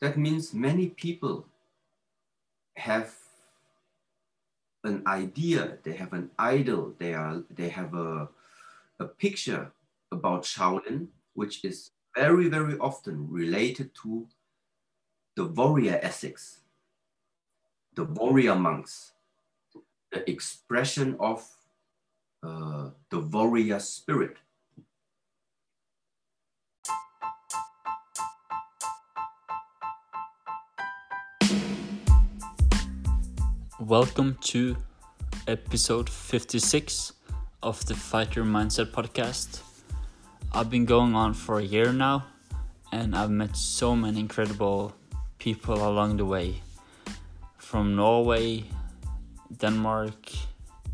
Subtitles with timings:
[0.00, 1.46] that means many people
[2.76, 3.14] have
[4.84, 8.28] an idea, they have an idol, they are they have a,
[9.00, 9.72] a picture
[10.12, 14.26] about Shaolin, which is very, very often related to
[15.36, 16.60] the warrior ethics,
[17.94, 19.12] the warrior monks,
[20.10, 21.46] the expression of
[22.42, 24.36] uh, the warrior spirit.
[33.88, 34.76] Welcome to
[35.46, 37.14] episode 56
[37.62, 39.62] of the Fighter Mindset podcast.
[40.52, 42.26] I've been going on for a year now
[42.92, 44.94] and I've met so many incredible
[45.38, 46.60] people along the way
[47.56, 48.64] from Norway,
[49.56, 50.32] Denmark,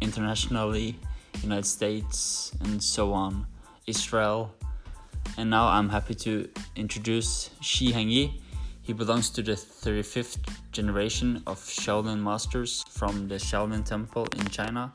[0.01, 0.97] internationally,
[1.42, 3.48] United States, and so on,
[3.89, 4.55] Israel.
[5.37, 8.41] And now I'm happy to introduce Shi Hengyi
[8.84, 10.37] he belongs to the 35th
[10.74, 14.92] generation of Shaolin masters from the Shaolin Temple in China.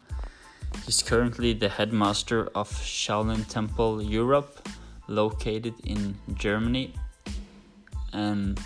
[0.86, 4.68] He's currently the headmaster of Shaolin Temple Europe,
[5.08, 6.94] located in Germany.
[8.12, 8.60] And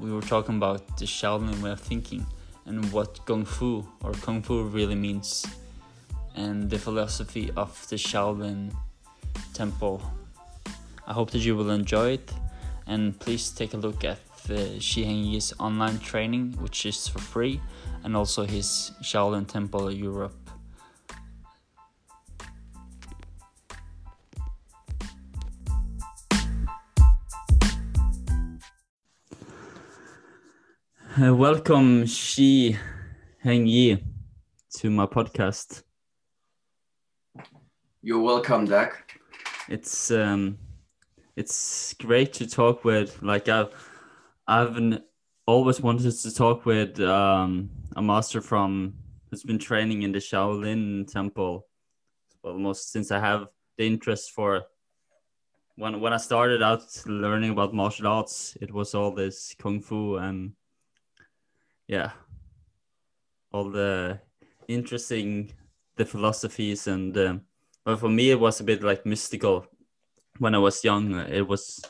[0.00, 2.24] we were talking about the Shaolin way of thinking
[2.64, 5.44] and what Kung Fu or Kung Fu really means,
[6.36, 8.72] and the philosophy of the Shaolin
[9.52, 10.00] Temple.
[11.08, 12.32] I hope that you will enjoy it
[12.86, 17.60] and please take a look at the Shi Hengyi's online training, which is for free,
[18.02, 20.34] and also his Shaolin Temple Europe.
[31.16, 32.76] Uh, welcome, Shi
[33.44, 34.02] Hengyi,
[34.76, 35.82] to my podcast.
[38.02, 39.20] You're welcome, Dak.
[39.68, 40.58] It's um,
[41.36, 43.22] it's great to talk with.
[43.22, 43.72] Like I've
[44.46, 45.00] I've
[45.46, 48.94] always wanted to talk with um, a master from
[49.30, 51.66] who's been training in the Shaolin Temple
[52.42, 53.48] almost since I have
[53.78, 54.64] the interest for.
[55.76, 60.16] When when I started out learning about martial arts, it was all this kung fu
[60.16, 60.52] and
[61.88, 62.12] yeah,
[63.50, 64.20] all the
[64.68, 65.52] interesting
[65.96, 67.40] the philosophies and um,
[67.84, 69.66] but for me it was a bit like mystical
[70.38, 71.82] when I was young, it was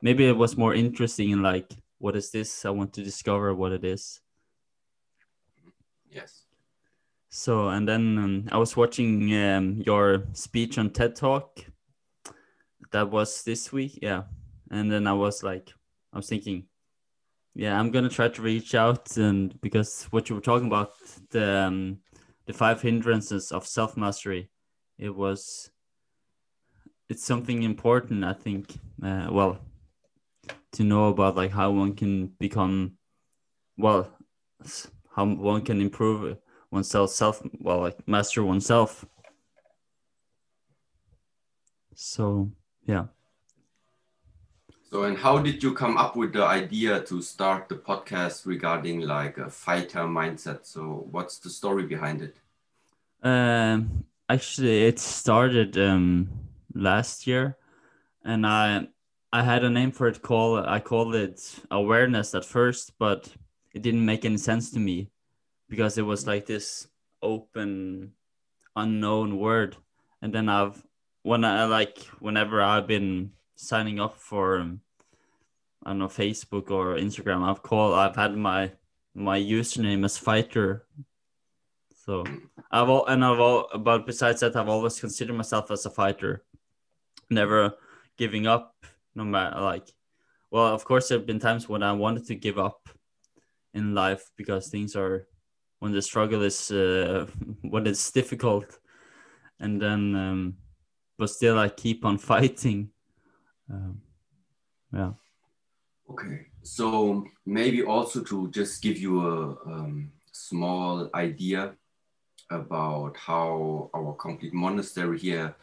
[0.00, 1.72] maybe it was more interesting in like
[2.02, 2.64] what is this?
[2.64, 4.20] I want to discover what it is.
[6.10, 6.46] Yes.
[7.28, 11.64] So and then um, I was watching um, your speech on TED Talk.
[12.90, 14.24] That was this week, yeah.
[14.70, 15.72] And then I was like,
[16.12, 16.64] I was thinking,
[17.54, 20.94] yeah, I'm gonna try to reach out and because what you were talking about
[21.30, 21.98] the um,
[22.46, 24.50] the five hindrances of self mastery,
[24.98, 25.70] it was
[27.08, 29.58] it's something important i think uh, well
[30.72, 32.92] to know about like how one can become
[33.76, 34.08] well
[35.14, 36.36] how one can improve
[36.70, 39.04] oneself self well like master oneself.
[41.94, 42.50] So
[42.86, 43.06] yeah.
[44.90, 49.00] So and how did you come up with the idea to start the podcast regarding
[49.00, 50.66] like a fighter mindset?
[50.66, 52.36] So what's the story behind it?
[53.22, 56.28] Um actually it started um
[56.74, 57.58] last year,
[58.24, 58.88] and I
[59.32, 60.20] I had a name for it.
[60.20, 63.32] Call I called it awareness at first, but
[63.74, 65.08] it didn't make any sense to me
[65.68, 66.86] because it was like this
[67.22, 68.12] open,
[68.76, 69.76] unknown word.
[70.20, 70.82] And then I've
[71.22, 74.80] when I like whenever I've been signing up for um,
[75.82, 78.72] I don't know Facebook or Instagram, I've called I've had my
[79.14, 80.84] my username as fighter.
[82.04, 82.24] So
[82.70, 86.44] I've all and I've all but besides that I've always considered myself as a fighter
[87.30, 87.74] never
[88.18, 88.84] giving up
[89.14, 89.88] no matter like
[90.50, 92.88] well of course there have been times when i wanted to give up
[93.74, 95.26] in life because things are
[95.82, 97.26] when the struggle is uh,
[97.62, 98.78] when it's difficult.
[99.58, 100.54] And then um,
[101.18, 102.90] but still i keep on fighting.
[103.68, 104.00] Um,
[104.92, 105.12] yeah.
[106.08, 106.46] Okay.
[106.62, 111.74] So maybe also to just give you a um, small idea
[112.50, 115.56] about how our complete monastery here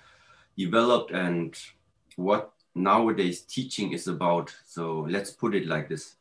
[0.57, 1.56] developed and
[2.18, 4.56] what nowadays teaching is about.
[4.66, 6.16] So let's put it like this.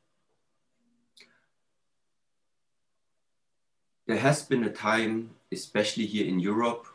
[4.07, 6.87] There has been a time, especially here in Europe,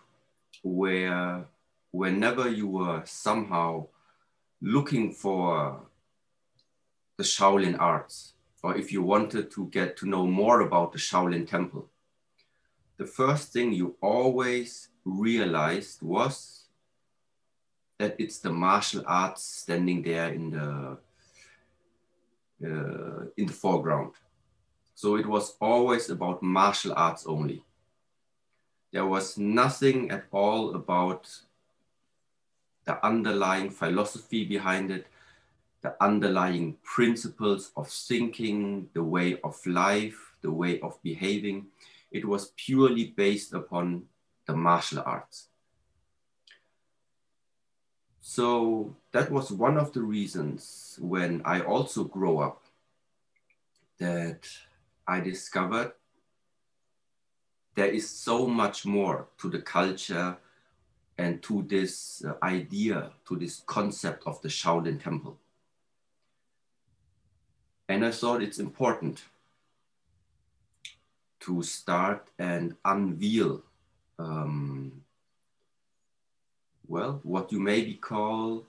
[0.64, 1.46] where
[1.92, 3.88] whenever you were somehow
[4.62, 5.82] looking for
[7.18, 8.34] the Shaolin arts,
[8.64, 11.88] or if you wanted to get to know more about the Shaolin temple,
[12.98, 16.62] the first thing you always realized was
[18.04, 20.98] that it's the martial arts standing there in the
[22.70, 24.14] uh, in the foreground.
[24.94, 27.64] So it was always about martial arts only.
[28.92, 31.24] There was nothing at all about
[32.86, 35.08] the underlying philosophy behind it,
[35.82, 41.68] the underlying principles of thinking, the way of life, the way of behaving.
[42.12, 44.04] It was purely based upon
[44.46, 45.48] the martial arts.
[48.25, 52.64] So that was one of the reasons when I also grow up
[54.00, 54.48] that
[55.06, 55.92] I discovered
[57.75, 60.38] there is so much more to the culture
[61.18, 65.38] and to this uh, idea, to this concept of the Shaolin Temple.
[67.90, 69.26] And I thought it's important
[71.42, 73.64] to start and unveil,
[74.18, 75.03] um,
[76.88, 78.65] well, what you maybe call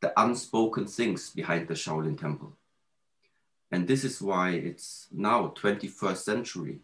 [0.00, 2.56] the unspoken things behind the Shaolin Temple.
[3.70, 6.80] And this is why it's now 21st century.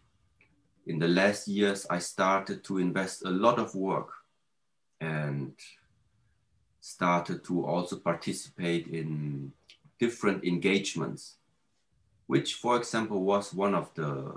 [0.87, 4.09] In the last years, I started to invest a lot of work
[4.99, 5.53] and
[6.81, 9.51] started to also participate in
[9.99, 11.35] different engagements,
[12.27, 14.33] which, for example, was one of the,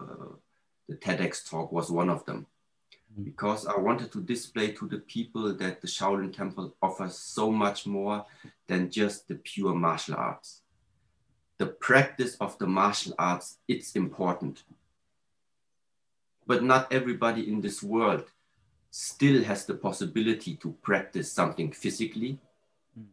[0.88, 2.46] the TEDx talk was one of them.
[3.22, 7.86] Because I wanted to display to the people that the Shaolin Temple offers so much
[7.86, 8.24] more
[8.66, 10.62] than just the pure martial arts
[11.62, 14.64] the practice of the martial arts, it's important.
[16.44, 18.24] But not everybody in this world
[18.90, 22.40] still has the possibility to practice something physically.
[22.98, 23.06] Mm,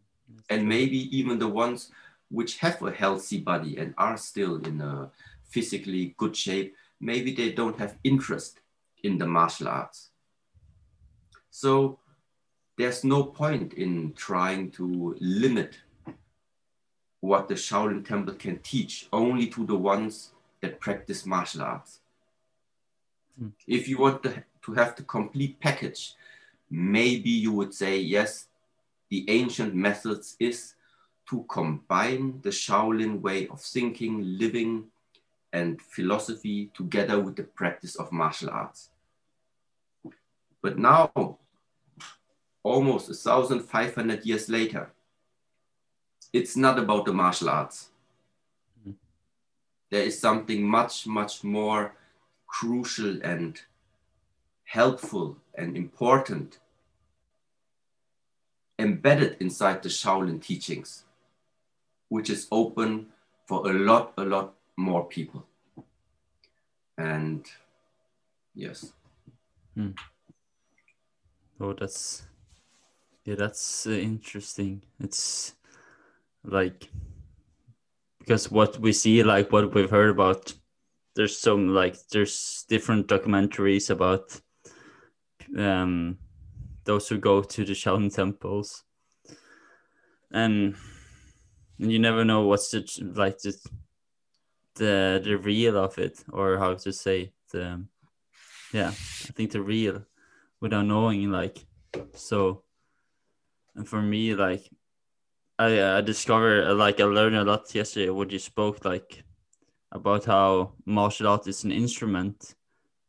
[0.49, 1.91] and maybe even the ones
[2.31, 5.11] which have a healthy body and are still in a
[5.43, 8.61] physically good shape, maybe they don't have interest
[9.03, 10.09] in the martial arts.
[11.49, 11.99] So
[12.77, 15.79] there's no point in trying to limit
[17.19, 20.31] what the Shaolin Temple can teach only to the ones
[20.61, 21.99] that practice martial arts.
[23.41, 23.51] Mm.
[23.67, 26.13] If you want to, to have the complete package,
[26.69, 28.47] maybe you would say, yes,
[29.09, 30.75] the ancient methods is
[31.29, 34.85] to combine the Shaolin way of thinking, living,
[35.51, 38.89] and philosophy together with the practice of martial arts.
[40.61, 41.37] But now,
[42.63, 44.91] almost 1,500 years later,
[46.33, 47.89] it's not about the martial arts.
[48.79, 48.91] Mm-hmm.
[49.89, 51.95] There is something much, much more
[52.45, 53.59] crucial and
[54.65, 56.59] helpful and important
[58.77, 61.03] embedded inside the Shaolin teachings,
[62.07, 63.07] which is open
[63.45, 65.45] for a lot, a lot more people.
[66.97, 67.45] And
[68.55, 68.93] yes.
[69.75, 69.91] Hmm.
[71.59, 72.23] Oh, that's
[73.25, 74.81] yeah, that's uh, interesting.
[74.99, 75.53] It's
[76.43, 76.89] like
[78.19, 80.53] because what we see like what we've heard about
[81.15, 84.39] there's some like there's different documentaries about
[85.57, 86.17] um
[86.85, 88.83] those who go to the Shaolin temples
[90.31, 90.75] and
[91.79, 92.85] and you never know what's the
[93.15, 93.53] like the
[94.79, 97.85] the the real of it or how to say the
[98.73, 100.05] yeah I think the real
[100.59, 101.65] without knowing like
[102.13, 102.63] so
[103.75, 104.63] and for me like
[105.59, 109.23] I I discovered like I learned a lot yesterday when you spoke like
[109.91, 112.55] about how martial art is an instrument,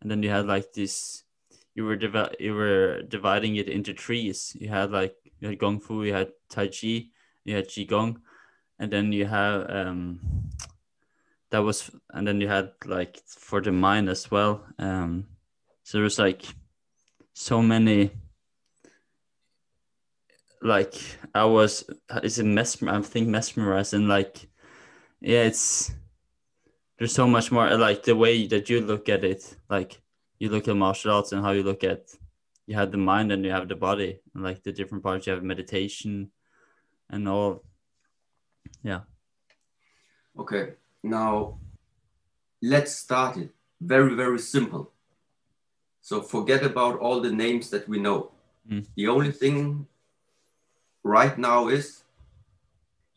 [0.01, 1.25] and then you had like this.
[1.75, 4.57] You were divi- you were dividing it into trees.
[4.59, 7.11] You had like you had kung fu, you had tai chi,
[7.45, 8.17] you had qigong,
[8.79, 10.19] and then you have um
[11.51, 14.65] that was and then you had like for the mind as well.
[14.79, 15.27] Um,
[15.83, 16.45] so there was like
[17.33, 18.11] so many
[20.63, 20.95] like
[21.35, 21.85] I was
[22.23, 24.49] is it mesmer I think mesmerized and like
[25.21, 25.93] yeah it's
[26.99, 30.01] there's so much more like the way that you look at it like
[30.39, 32.11] you look at martial arts and how you look at
[32.67, 35.33] you have the mind and you have the body and like the different parts you
[35.33, 36.31] have meditation
[37.09, 37.65] and all
[38.83, 39.01] yeah
[40.39, 41.59] okay now
[42.63, 44.91] let's start it very very simple
[46.01, 48.31] so forget about all the names that we know
[48.71, 48.85] mm.
[48.97, 49.87] the only thing
[51.03, 52.05] right now is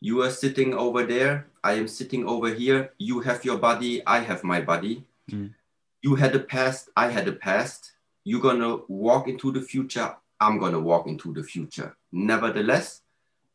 [0.04, 4.18] you are sitting over there, I am sitting over here, you have your body, I
[4.18, 5.06] have my body.
[5.30, 5.54] Mm.
[6.02, 7.92] You had a past, I had a past.
[8.22, 11.96] You're gonna walk into the future, I'm gonna walk into the future.
[12.12, 13.00] Nevertheless,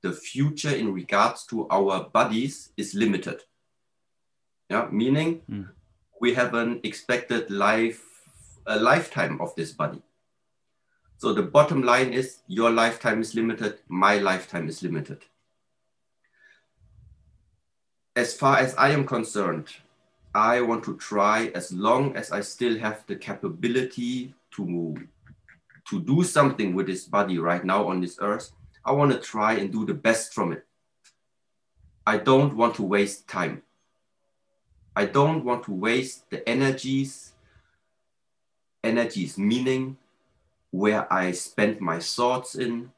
[0.01, 3.43] the future in regards to our bodies is limited.
[4.69, 5.67] Yeah, meaning mm.
[6.21, 8.03] we have an expected life,
[8.67, 10.01] a lifetime of this body.
[11.17, 15.25] So the bottom line is your lifetime is limited, my lifetime is limited.
[18.19, 19.67] as far as I am concerned,
[20.35, 24.97] I want to try as long as I still have the capability to move,
[25.89, 28.51] to do something with this body right now on this earth.
[28.83, 30.65] I want to try and do the best from it.
[32.05, 33.61] I don't want to waste time.
[34.95, 37.33] I don't want to waste the energies,
[38.83, 39.97] energies meaning
[40.71, 42.91] where I spend my thoughts in,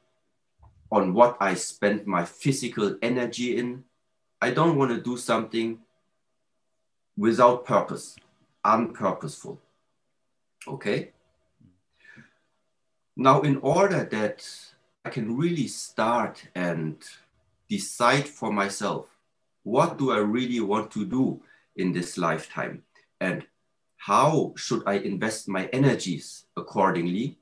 [0.90, 3.84] on what I spend my physical energy in.
[4.40, 5.78] I don't want to do something
[7.16, 8.16] without purpose,
[8.64, 9.58] unpurposeful.
[10.66, 11.12] Okay?
[13.16, 14.48] Now, in order that
[15.04, 16.96] I can really start and
[17.68, 19.06] decide for myself,
[19.62, 21.40] what do I really want to do
[21.76, 22.82] in this lifetime?
[23.20, 23.46] And
[23.96, 27.38] how should I invest my energies accordingly?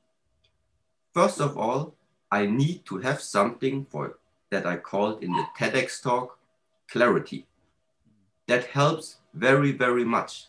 [1.15, 1.95] First of all,
[2.31, 4.19] I need to have something for
[4.51, 6.39] that I called in the TEDx talk
[6.91, 7.47] clarity.
[8.47, 10.47] That helps very, very much.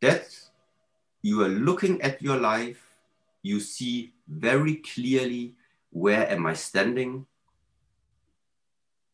[0.00, 0.28] That
[1.22, 2.82] you are looking at your life,
[3.42, 5.54] you see very clearly
[5.90, 7.26] where am I standing,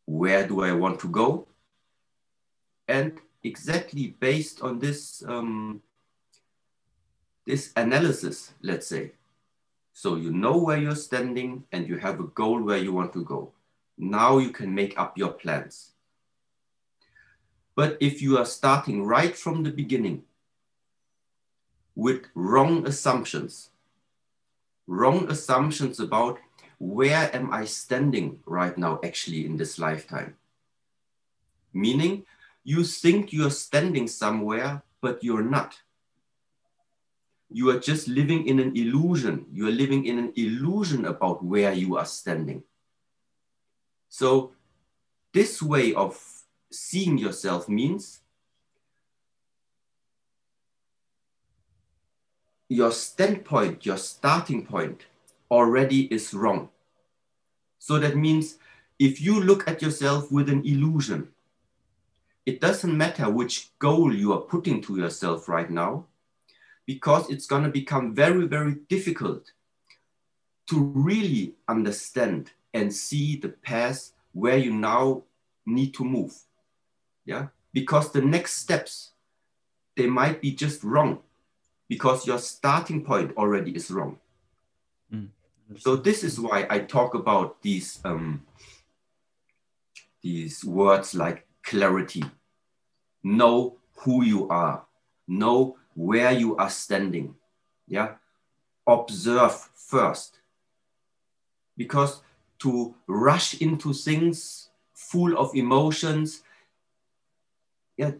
[0.07, 1.47] where do I want to go,
[2.89, 5.83] and exactly based on this um,
[7.45, 9.13] this analysis, let's say,
[9.93, 13.25] so you know where you're standing and you have a goal where you want to
[13.25, 13.53] go.
[13.99, 15.93] Now you can make up your plans.
[17.75, 20.23] But if you are starting right from the beginning
[21.95, 23.71] with wrong assumptions,
[24.87, 26.39] wrong assumptions about
[26.79, 30.37] where am I standing right now actually in this lifetime?
[31.73, 32.25] Meaning
[32.65, 35.77] you think you're standing somewhere, but you're not
[37.55, 39.47] you are just living in an illusion.
[39.53, 42.63] You are living in an illusion about where you are standing.
[44.09, 44.53] So,
[45.33, 46.21] this way of
[46.71, 48.21] seeing yourself means
[52.69, 55.07] your standpoint, your starting point
[55.51, 56.69] already is wrong.
[57.79, 58.59] So, that means
[58.99, 61.29] if you look at yourself with an illusion,
[62.45, 66.07] it doesn't matter which goal you are putting to yourself right now
[66.87, 69.53] because it's going to become very, very difficult
[70.69, 75.23] to really understand and see the path where you now
[75.67, 76.35] need to move.
[77.25, 79.13] Yeah, because the next steps
[79.97, 81.19] they might be just wrong
[81.89, 84.19] because your starting point already is wrong.
[85.13, 85.29] Mm.
[85.77, 88.45] So this is why I talk about these um,
[90.23, 92.25] these words like clarity.
[93.23, 94.85] Know who you are.
[95.29, 97.35] Know where you are standing.
[97.87, 98.15] Yeah.
[98.87, 100.39] Observe first.
[101.77, 102.23] Because
[102.61, 106.43] to rush into things full of emotions,
[107.97, 108.13] yeah,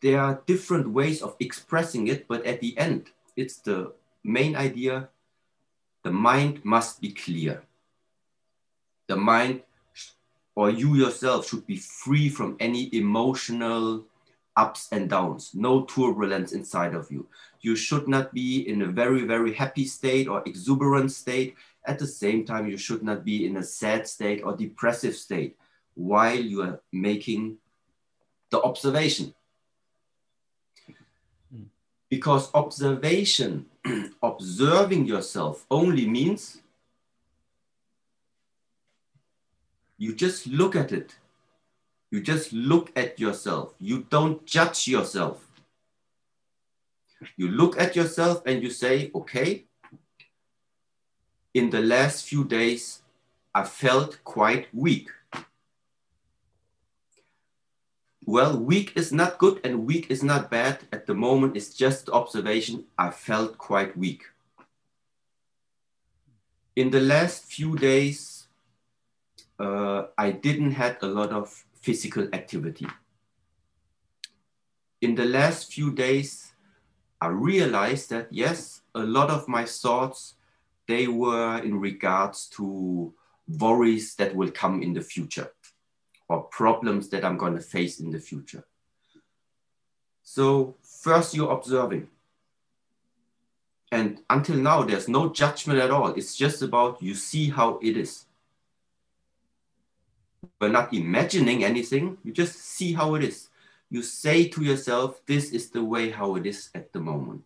[0.00, 3.92] there are different ways of expressing it, but at the end, it's the
[4.24, 5.08] main idea
[6.02, 7.62] the mind must be clear.
[9.06, 9.62] The mind
[10.54, 14.04] or you yourself should be free from any emotional
[14.56, 17.26] ups and downs, no turbulence inside of you.
[17.60, 21.54] You should not be in a very, very happy state or exuberant state.
[21.86, 25.56] At the same time, you should not be in a sad state or depressive state
[25.94, 27.56] while you are making
[28.50, 29.34] the observation.
[31.50, 31.64] Hmm.
[32.10, 33.66] Because observation,
[34.22, 36.61] observing yourself only means
[40.04, 41.18] you just look at it
[42.12, 43.74] you just look at yourself.
[43.80, 45.48] You don't judge yourself.
[47.38, 49.64] You look at yourself and you say, okay,
[51.54, 53.00] in the last few days,
[53.54, 55.08] I felt quite weak.
[58.26, 60.80] Well, weak is not good and weak is not bad.
[60.92, 62.84] At the moment, it's just observation.
[62.98, 64.24] I felt quite weak.
[66.76, 68.31] In the last few days,
[69.62, 72.88] uh, I didn't had a lot of physical activity.
[75.00, 76.52] In the last few days,
[77.20, 80.34] I realized that yes, a lot of my thoughts,
[80.88, 83.14] they were in regards to
[83.46, 85.52] worries that will come in the future
[86.28, 88.64] or problems that I'm going to face in the future.
[90.24, 92.08] So first you're observing.
[93.92, 96.08] And until now, there's no judgment at all.
[96.14, 98.24] It's just about you see how it is.
[100.62, 102.18] We're not imagining anything.
[102.22, 103.48] You just see how it is.
[103.90, 107.42] You say to yourself, this is the way how it is at the moment.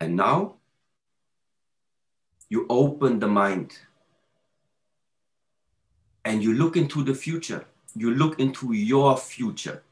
[0.00, 0.54] And now
[2.48, 3.78] you open the mind
[6.24, 7.64] and you look into the future.
[7.94, 9.84] you look into your future.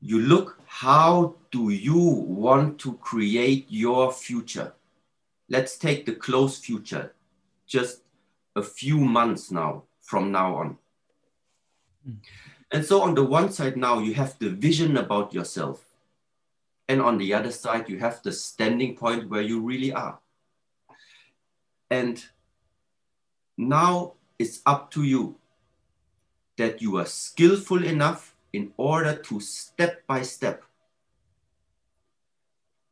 [0.00, 4.72] You look how do you want to create your future?
[5.50, 7.12] Let's take the close future,
[7.72, 8.02] just
[8.54, 10.78] a few months now from now on.
[12.70, 15.84] And so on the one side now you have the vision about yourself.
[16.88, 20.18] And on the other side you have the standing point where you really are.
[21.90, 22.22] And
[23.56, 25.36] now it's up to you
[26.58, 30.62] that you are skillful enough in order to step by step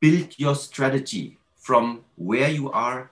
[0.01, 3.11] build your strategy from where you are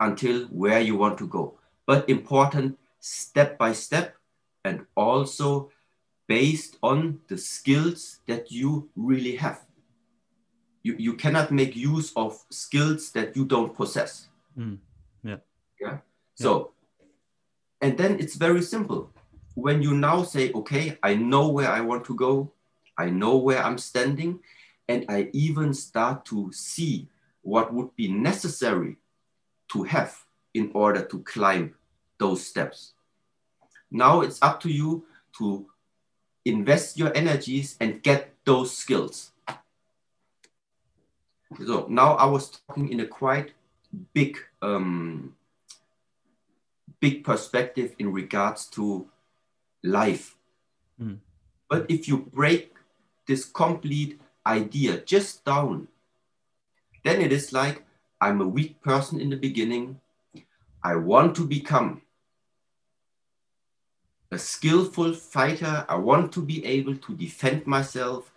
[0.00, 1.58] until where you want to go.
[1.86, 4.16] But important, step by step,
[4.64, 5.70] and also
[6.26, 9.60] based on the skills that you really have.
[10.82, 14.28] You, you cannot make use of skills that you don't possess.
[14.56, 14.78] Mm.
[15.22, 15.36] Yeah.
[15.80, 15.98] Yeah.
[16.34, 16.72] So
[17.80, 19.10] and then it's very simple.
[19.54, 22.52] When you now say, okay, I know where I want to go,
[22.96, 24.40] I know where I'm standing,
[24.88, 27.08] and I even start to see
[27.42, 28.96] what would be necessary
[29.72, 30.24] to have
[30.54, 31.74] in order to climb
[32.18, 32.92] those steps.
[33.90, 35.04] Now it's up to you
[35.38, 35.66] to
[36.44, 39.32] invest your energies and get those skills.
[41.66, 43.52] So now I was talking in a quite
[44.14, 45.34] big um,
[47.00, 49.08] big perspective in regards to
[49.82, 50.36] life.
[51.00, 51.18] Mm.
[51.68, 52.74] But if you break
[53.26, 55.88] this complete idea just down,
[57.04, 57.84] then it is like
[58.20, 60.00] I'm a weak person in the beginning.
[60.82, 62.02] I want to become
[64.30, 65.84] a skillful fighter.
[65.88, 68.32] I want to be able to defend myself.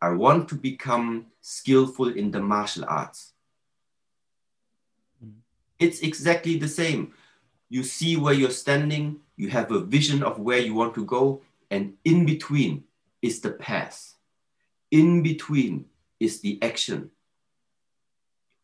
[0.00, 3.32] I want to become skillful in the martial arts.
[5.24, 5.32] Mm.
[5.78, 7.14] It's exactly the same
[7.68, 11.42] you see where you're standing, you have a vision of where you want to go,
[11.70, 12.84] and in between
[13.20, 14.14] is the path.
[14.90, 15.84] In between
[16.18, 17.10] is the action.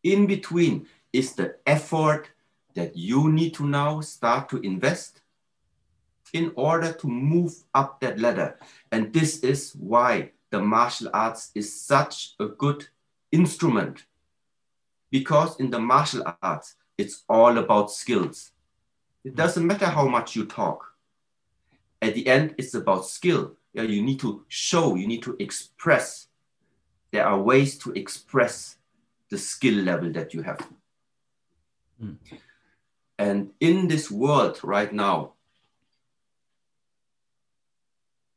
[0.05, 2.29] In between is the effort
[2.75, 5.21] that you need to now start to invest
[6.31, 8.57] in order to move up that ladder.
[8.93, 12.87] And this is why the martial arts is such a good
[13.33, 14.05] instrument.
[15.11, 18.53] Because in the martial arts, it's all about skills
[19.25, 20.93] it doesn't matter how much you talk.
[21.99, 23.55] At the end, it's about skill.
[23.73, 26.27] You need to show, you need to express.
[27.11, 28.74] There are ways to express
[29.29, 30.67] the skill level that you have.
[32.01, 32.17] Mm.
[33.17, 35.33] And in this world right now,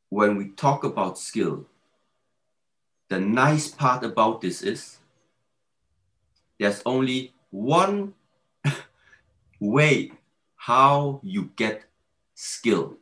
[0.09, 1.65] when we talk about skill,
[3.09, 4.99] the nice part about this is
[6.59, 8.13] there's only one
[9.59, 10.11] way
[10.55, 11.85] how you get
[12.35, 12.97] skill.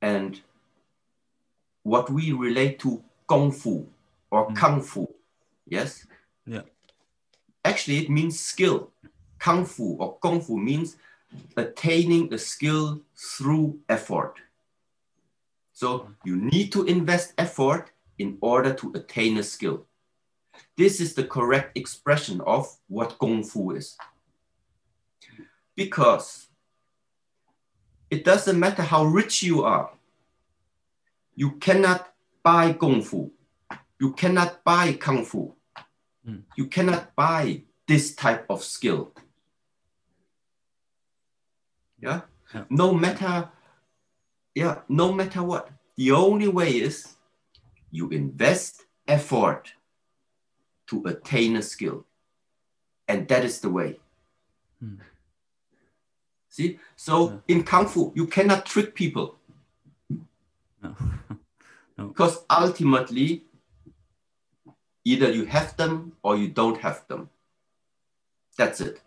[0.00, 0.40] And
[1.82, 3.86] what we relate to Kung Fu
[4.30, 4.56] or mm.
[4.56, 5.08] Kung Fu,
[5.66, 6.06] yes?
[6.48, 6.62] Yeah.
[7.64, 8.90] Actually, it means skill.
[9.38, 10.96] Kung Fu or Kung Fu means
[11.56, 14.34] attaining a skill through effort.
[15.72, 19.86] So you need to invest effort in order to attain a skill.
[20.76, 23.96] This is the correct expression of what Kung Fu is
[25.76, 26.48] because
[28.10, 29.90] it doesn't matter how rich you are,
[31.36, 33.30] you cannot buy Kung Fu.
[34.00, 35.54] You cannot buy Kung Fu.
[36.28, 36.42] Mm.
[36.56, 39.12] You cannot buy this type of skill.
[42.00, 42.22] Yeah?
[42.54, 42.64] yeah?
[42.68, 43.48] No matter,
[44.54, 45.70] yeah, no matter what.
[45.96, 47.14] The only way is
[47.90, 49.72] you invest effort
[50.88, 52.04] to attain a skill.
[53.08, 53.98] And that is the way.
[54.84, 54.98] Mm.
[56.50, 57.56] See, so yeah.
[57.56, 59.36] in Kung Fu, you cannot trick people.
[60.82, 60.94] No.
[61.98, 62.08] no.
[62.08, 63.44] Because ultimately,
[65.10, 67.28] either you have them or you don't have them.
[68.58, 69.00] That's it.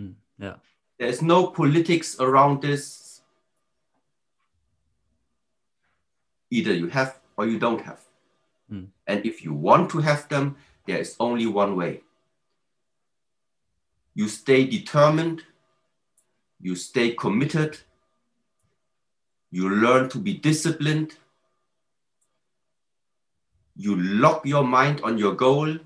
[0.00, 0.56] Mm, yeah.
[0.98, 3.20] There's no politics around this.
[6.50, 8.00] Either you have or you don't have.
[8.72, 8.86] Mm.
[9.06, 12.02] And if you want to have them, there is only one way.
[14.14, 15.42] You stay determined
[16.60, 17.78] you stay committed,
[19.50, 21.16] you learn to be disciplined,
[23.78, 25.78] you lock your mind on your goal,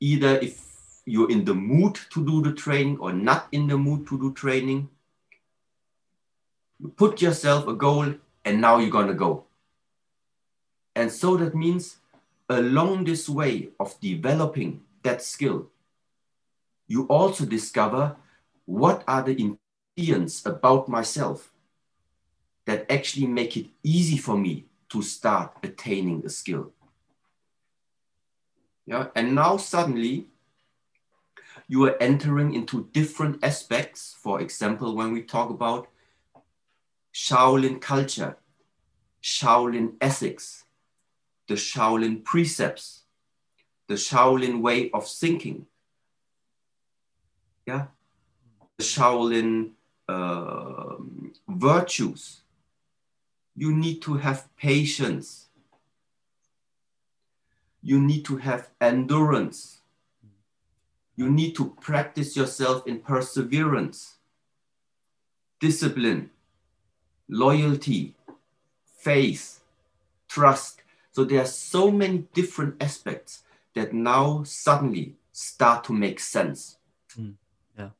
[0.00, 0.66] either if
[1.06, 4.32] you're in the mood to do the training or not in the mood to do
[4.34, 4.90] training.
[6.80, 9.44] You put yourself a goal and now you're going to go.
[10.96, 11.98] And so that means
[12.48, 15.70] along this way of developing that skill,
[16.88, 18.16] you also discover
[18.64, 19.56] what are the
[19.96, 21.52] ingredients about myself
[22.64, 26.72] that actually make it easy for me to start attaining a skill.
[28.86, 30.28] Yeah, and now suddenly
[31.66, 34.14] you are entering into different aspects.
[34.18, 35.88] For example, when we talk about
[37.12, 38.36] Shaolin culture,
[39.22, 40.64] Shaolin ethics,
[41.48, 43.02] the Shaolin precepts,
[43.88, 45.66] the Shaolin way of thinking,
[47.66, 47.86] yeah,
[48.76, 49.70] the Shaolin
[50.08, 50.96] uh,
[51.48, 52.42] virtues.
[53.56, 55.45] You need to have patience.
[57.86, 59.78] You need to have endurance.
[61.14, 64.16] You need to practice yourself in perseverance,
[65.60, 66.30] discipline,
[67.28, 68.16] loyalty,
[68.98, 69.60] faith,
[70.26, 70.82] trust.
[71.12, 73.44] So there are so many different aspects
[73.76, 76.78] that now suddenly start to make sense.
[77.16, 77.34] Mm.
[77.78, 77.90] Yeah.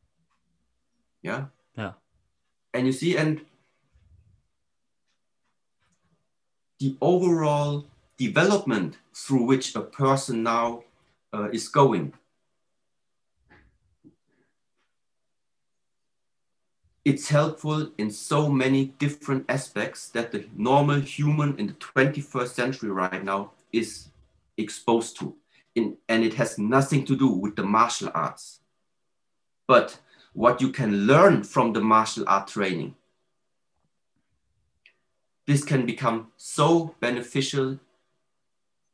[1.22, 1.44] Yeah.
[1.78, 1.92] Yeah.
[2.74, 3.40] And you see, and
[6.80, 7.86] the overall
[8.18, 10.82] development through which a person now
[11.32, 12.12] uh, is going.
[17.04, 22.90] It's helpful in so many different aspects that the normal human in the 21st century
[22.90, 24.08] right now is
[24.56, 25.36] exposed to.
[25.76, 28.60] In, and it has nothing to do with the martial arts.
[29.68, 30.00] But
[30.32, 32.94] what you can learn from the martial art training
[35.46, 37.78] this can become so beneficial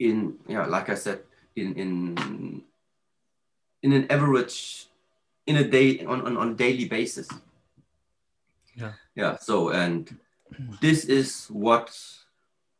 [0.08, 1.20] in yeah like i said
[1.56, 2.62] in in
[3.82, 4.86] in an average
[5.46, 7.28] in a day on on, on daily basis.
[8.74, 8.92] Yeah.
[9.14, 10.16] Yeah so and
[10.80, 11.90] this is what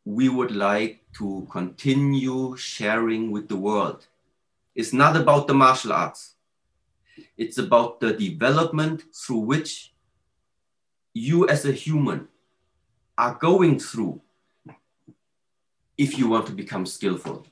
[0.05, 4.07] we would like to continue sharing with the world.
[4.75, 6.35] It's not about the martial arts.
[7.37, 9.93] It's about the development through which
[11.13, 12.27] you as a human
[13.17, 14.19] are going through
[15.97, 17.45] if you want to become skillful.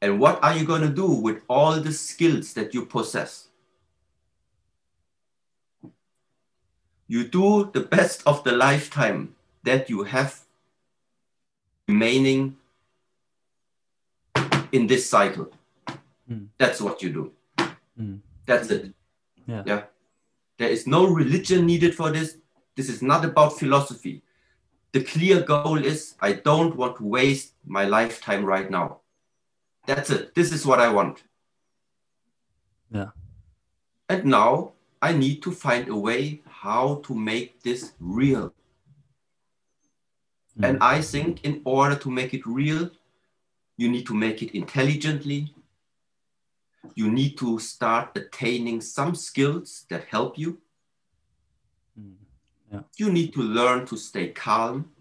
[0.00, 3.48] And what are you going to do with all the skills that you possess?
[7.08, 10.40] You do the best of the lifetime that you have
[11.88, 12.56] remaining
[14.72, 15.50] in this cycle.
[16.30, 16.48] Mm.
[16.58, 17.32] That's what you do.
[18.00, 18.20] Mm.
[18.44, 18.92] That's it.
[19.46, 19.62] Yeah.
[19.66, 19.82] Yeah.
[20.58, 22.38] There is no religion needed for this.
[22.74, 24.22] This is not about philosophy.
[24.92, 29.00] The clear goal is I don't want to waste my lifetime right now.
[29.86, 30.34] That's it.
[30.34, 31.22] This is what I want.
[32.90, 33.10] Yeah.
[34.08, 34.72] And now
[35.02, 38.54] I need to find a way how to make this real.
[40.58, 40.68] Mm.
[40.68, 42.90] And I think in order to make it real,
[43.76, 45.54] you need to make it intelligently.
[46.94, 50.58] You need to start attaining some skills that help you.
[52.00, 52.14] Mm.
[52.76, 53.06] Yeah.
[53.06, 54.92] You need to learn to stay calm.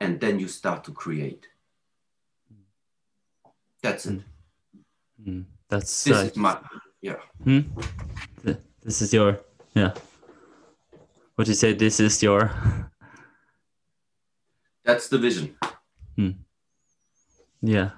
[0.00, 1.46] And then you start to create.
[3.82, 4.20] That's it.
[5.24, 5.44] Mm.
[5.68, 6.58] That's This uh, is my,
[7.00, 7.16] yeah.
[7.44, 7.60] hmm?
[8.44, 9.38] Th- this is your
[9.74, 9.94] yeah.
[11.36, 11.72] What you say?
[11.72, 12.50] This is your
[14.84, 15.56] That's the vision.
[17.62, 17.90] yeah.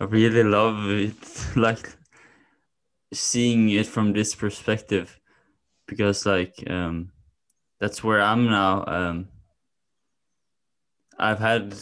[0.00, 1.16] I really love it,
[1.56, 1.90] like
[3.12, 5.18] seeing it from this perspective,
[5.86, 7.10] because like um,
[7.80, 8.84] that's where I'm now.
[8.86, 9.28] Um,
[11.18, 11.74] I've had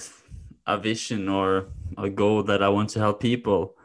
[0.67, 3.77] a vision or a goal that I want to help people.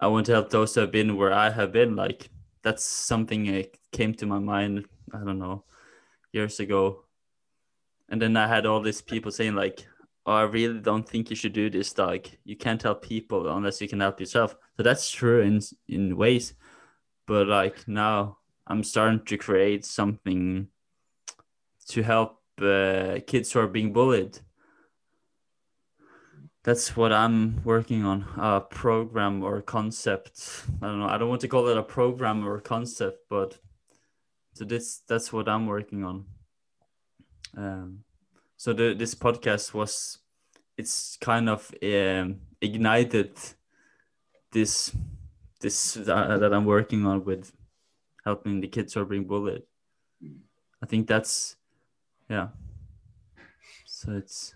[0.00, 1.96] I want to help those who have been where I have been.
[1.96, 2.30] Like
[2.62, 4.86] that's something that came to my mind.
[5.12, 5.64] I don't know,
[6.32, 7.04] years ago,
[8.08, 9.86] and then I had all these people saying like,
[10.26, 13.80] "Oh, I really don't think you should do this, Like, You can't help people unless
[13.80, 16.54] you can help yourself." So that's true in in ways,
[17.26, 20.68] but like now I'm starting to create something
[21.88, 24.38] to help uh, kids who are being bullied
[26.64, 30.64] that's what I'm working on a program or concept.
[30.80, 31.08] I don't know.
[31.08, 33.58] I don't want to call it a program or a concept, but
[34.54, 36.24] so this that's what I'm working on.
[37.56, 38.04] Um,
[38.56, 40.18] so the this podcast was
[40.78, 43.32] it's kind of um, ignited
[44.52, 44.94] this
[45.60, 47.52] this uh, that I'm working on with
[48.24, 49.62] helping the kids who are being bullied.
[50.80, 51.56] I think that's
[52.32, 52.48] yeah.
[53.84, 54.54] So it's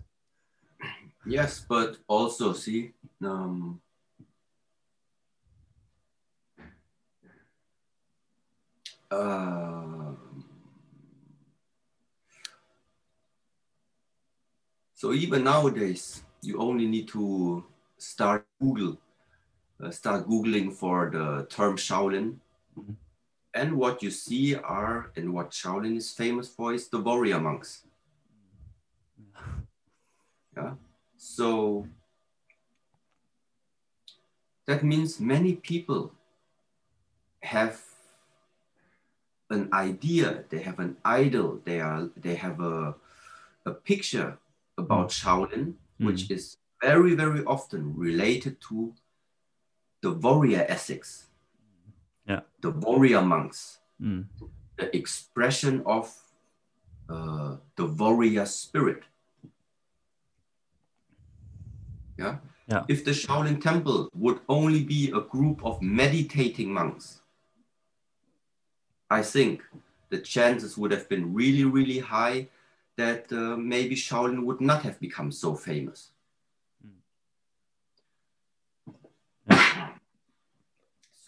[1.26, 3.80] Yes, but also see, um,
[9.10, 10.14] uh,
[14.94, 17.64] so even nowadays, you only need to
[17.98, 18.96] start Google,
[19.82, 22.38] uh, start Googling for the term Shaolin,
[22.78, 22.96] Mhm.
[23.56, 27.82] And what you see are, and what Shaolin is famous for, is the warrior monks.
[30.56, 30.72] Yeah.
[31.18, 31.86] So
[34.66, 36.12] that means many people
[37.40, 37.78] have
[39.50, 42.94] an idea, they have an idol, they are they have a,
[43.66, 44.38] a picture
[44.78, 45.28] about hmm.
[45.28, 46.34] Shaolin, which hmm.
[46.34, 48.94] is very, very often related to
[50.02, 51.25] the warrior ethics,
[52.28, 52.40] Yeah.
[52.60, 54.26] the warrior monks, Mm.
[54.76, 56.12] the expression of
[57.08, 59.04] uh, the warrior spirit.
[62.18, 62.38] Yeah?
[62.68, 62.84] Yeah.
[62.88, 67.20] If the Shaolin Temple would only be a group of meditating monks,
[69.08, 69.62] I think
[70.10, 72.48] the chances would have been really, really high
[72.96, 76.10] that uh, maybe Shaolin would not have become so famous.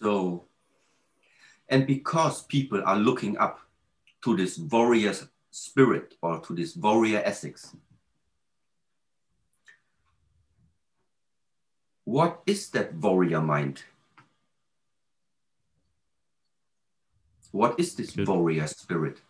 [0.01, 0.45] So,
[1.69, 3.59] and because people are looking up
[4.23, 5.13] to this warrior
[5.51, 7.75] spirit or to this warrior ethics,
[12.05, 13.83] what is that warrior mind?
[17.51, 18.27] What is this Good.
[18.27, 19.21] warrior spirit?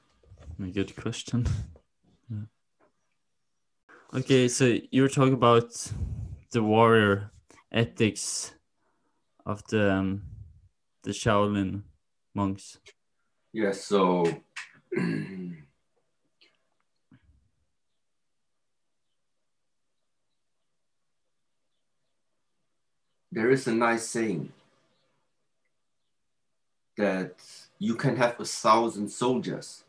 [0.62, 1.48] A good question.
[2.30, 2.46] Yeah.
[4.14, 5.92] Okay, so you were talking about
[6.52, 7.32] the warrior
[7.72, 8.54] ethics
[9.46, 10.24] of the um,
[11.04, 11.84] the Shaolin
[12.34, 12.78] monks.
[13.52, 14.26] Yes, so
[23.32, 24.52] there is a nice saying
[26.98, 27.36] that
[27.80, 29.84] you can have a thousand soldiers,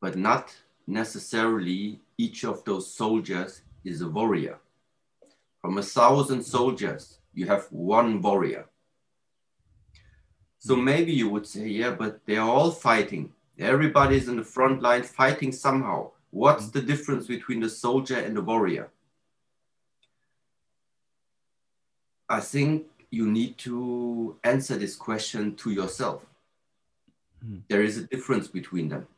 [0.00, 0.54] but not
[0.86, 4.58] necessarily each of those soldiers is a warrior.
[5.60, 8.66] From a thousand soldiers, you have one warrior.
[10.64, 13.32] So maybe you would say, yeah, but they're all fighting.
[13.58, 16.12] Everybody's in the front line fighting somehow.
[16.30, 18.88] What's the difference between the soldier and the warrior?
[22.28, 26.24] I think you need to answer this question to yourself.
[27.44, 27.56] Hmm.
[27.68, 29.08] There is a difference between them.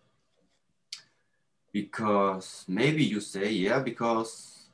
[1.74, 4.70] Because maybe you say, yeah, because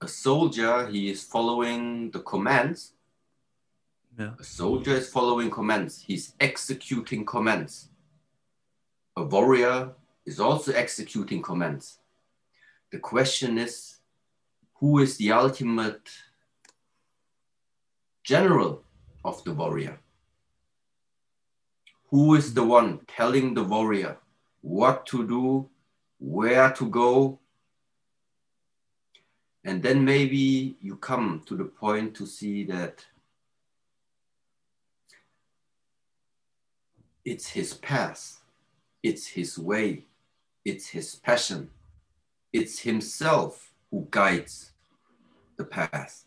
[0.00, 2.92] a soldier, he is following the commands
[4.18, 4.30] Yeah.
[4.38, 7.88] a soldier is following commands, he's executing commands.
[9.16, 9.92] A warrior
[10.24, 11.98] is also executing commands.
[12.92, 13.96] The question is
[14.74, 16.08] who is the ultimate
[18.22, 18.84] general
[19.24, 19.98] of the warrior?
[22.10, 24.18] Who is the one telling the warrior
[24.60, 25.68] what to do,
[26.18, 27.40] where to go?
[29.64, 33.04] And then maybe you come to the point to see that
[37.24, 38.40] it's his path,
[39.02, 40.06] it's his way,
[40.64, 41.70] it's his passion,
[42.52, 44.72] it's himself who guides
[45.56, 46.24] the path.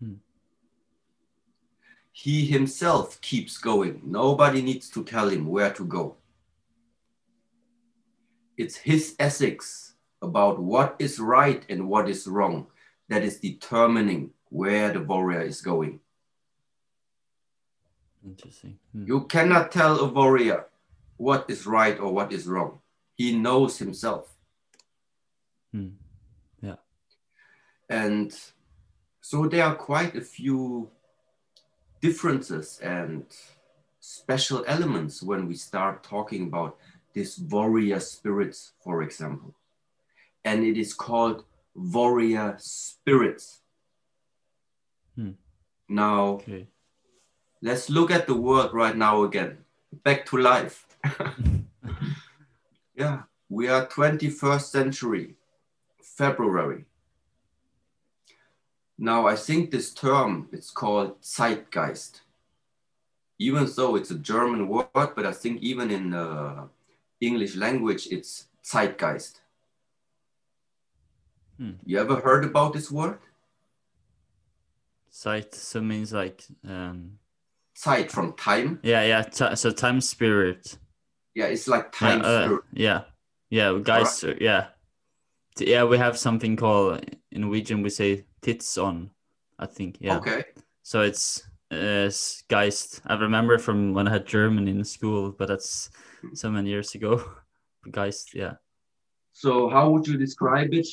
[0.00, 0.14] Hmm.
[2.12, 4.00] He himself keeps going.
[4.04, 6.16] Nobody needs to tell him where to go.
[8.56, 12.66] It's his ethics about what is right and what is wrong
[13.08, 16.00] that is determining where the warrior is going.
[18.24, 18.78] Interesting.
[18.92, 19.06] Hmm.
[19.06, 20.66] You cannot tell a warrior
[21.16, 22.80] what is right or what is wrong.
[23.14, 24.34] He knows himself.
[25.72, 25.90] Hmm.
[26.60, 26.76] Yeah.
[27.88, 28.34] And
[29.20, 30.90] so there are quite a few
[32.00, 33.24] differences and
[34.00, 36.76] special elements when we start talking about
[37.14, 39.54] this warrior spirits, for example.
[40.44, 43.60] And it is called warrior spirits.
[45.14, 45.32] Hmm.
[45.88, 46.68] Now, Okay.
[47.62, 49.58] Let's look at the world right now again.
[50.04, 50.86] Back to life.
[52.94, 55.34] yeah, we are 21st century,
[56.02, 56.84] February.
[58.98, 62.22] Now, I think this term it's called Zeitgeist.
[63.38, 66.66] Even though it's a German word, but I think even in uh,
[67.20, 69.40] English language, it's Zeitgeist.
[71.56, 71.72] Hmm.
[71.84, 73.18] You ever heard about this word?
[75.10, 77.18] Zeit so means like um
[77.78, 78.80] Zeit from time.
[78.82, 80.78] yeah yeah ti so time spirit
[81.34, 82.64] Yeah, it's like yeah time uh, spirit.
[82.72, 83.00] yeah
[83.50, 84.66] yeah guys uh, yeah
[85.56, 89.10] T- yeah we have something called in Norwegian we say tidsånd
[89.58, 90.42] I think yeah Okay.
[90.82, 92.10] so it's uh
[92.48, 95.90] Geist I remember from when I had German in school but that's
[96.34, 97.22] so many years ago
[97.90, 98.54] Geist yeah
[99.32, 100.88] So, how would you describe it?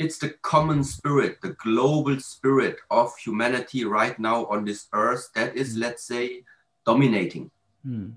[0.00, 5.54] It's the common spirit, the global spirit of humanity right now on this earth that
[5.54, 6.44] is, let's say,
[6.86, 7.50] dominating.
[7.86, 8.14] Mm.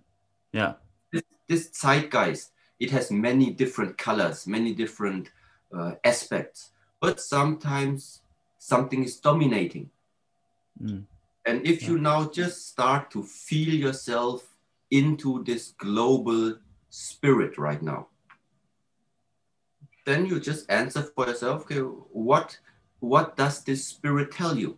[0.54, 0.76] Yeah.
[1.12, 5.32] This, this zeitgeist, it has many different colors, many different
[5.78, 6.70] uh, aspects,
[7.02, 8.22] but sometimes
[8.60, 9.90] something is dominating.
[10.82, 11.04] Mm.
[11.46, 14.56] And if you now just start to feel yourself
[14.90, 16.56] into this global
[16.90, 18.08] spirit right now,
[20.06, 22.58] then you just answer for yourself, okay, what
[23.00, 24.78] what does this spirit tell you?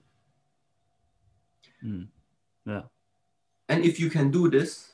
[1.84, 2.08] Mm.
[2.66, 2.82] Yeah.
[3.70, 4.94] And if you can do this,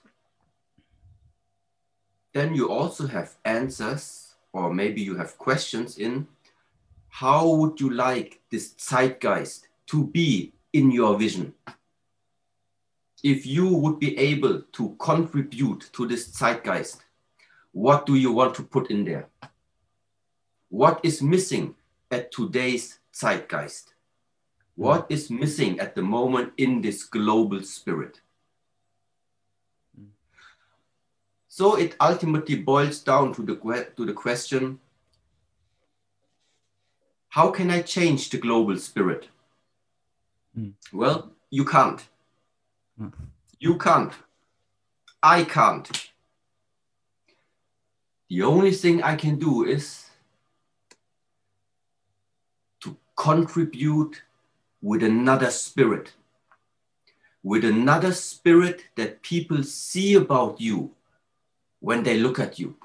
[2.33, 6.27] then you also have answers, or maybe you have questions in
[7.07, 11.53] how would you like this zeitgeist to be in your vision?
[13.23, 17.03] If you would be able to contribute to this zeitgeist,
[17.71, 19.29] what do you want to put in there?
[20.71, 21.75] What is missing
[22.09, 23.93] at today's zeitgeist?
[24.75, 28.21] What is missing at the moment in this global spirit?
[31.47, 33.55] So it ultimately boils down to the,
[33.97, 34.79] to the question
[37.31, 39.29] how can I change the global spirit?
[40.57, 40.73] Mm.
[40.91, 42.05] Well, you can't.
[42.99, 43.13] Mm.
[43.57, 44.11] You can't.
[45.23, 46.09] I can't.
[48.29, 50.09] The only thing I can do is
[52.81, 54.23] to contribute
[54.81, 56.13] with another spirit,
[57.43, 60.89] with another spirit that people see about you
[61.81, 62.75] when they look at you.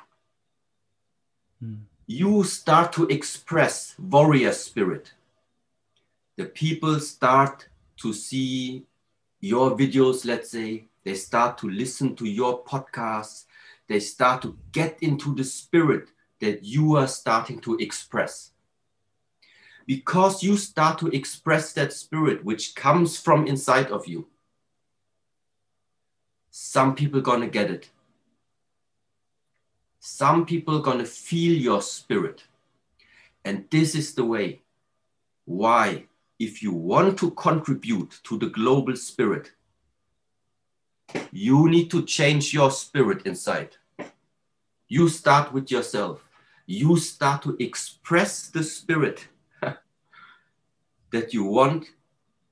[1.64, 1.79] Mm.
[2.07, 5.14] You start to express warrior spirit.
[6.37, 7.68] The people start
[8.03, 8.85] to see
[9.40, 13.46] your videos, let's say, they start to listen to your podcasts,
[13.88, 18.51] they start to get into the spirit that you are starting to express.
[19.87, 24.27] Because you start to express that spirit which comes from inside of you,
[26.51, 27.90] some people gonna get it
[30.09, 32.44] some people gonna feel your spirit.
[33.44, 34.62] And this is the way
[35.46, 36.05] why,
[36.38, 39.51] if you want to contribute to the global spirit,
[41.33, 43.77] you need to change your spirit inside.
[44.87, 46.22] You start with yourself.
[46.66, 49.27] You start to express the spirit
[51.17, 51.87] that you want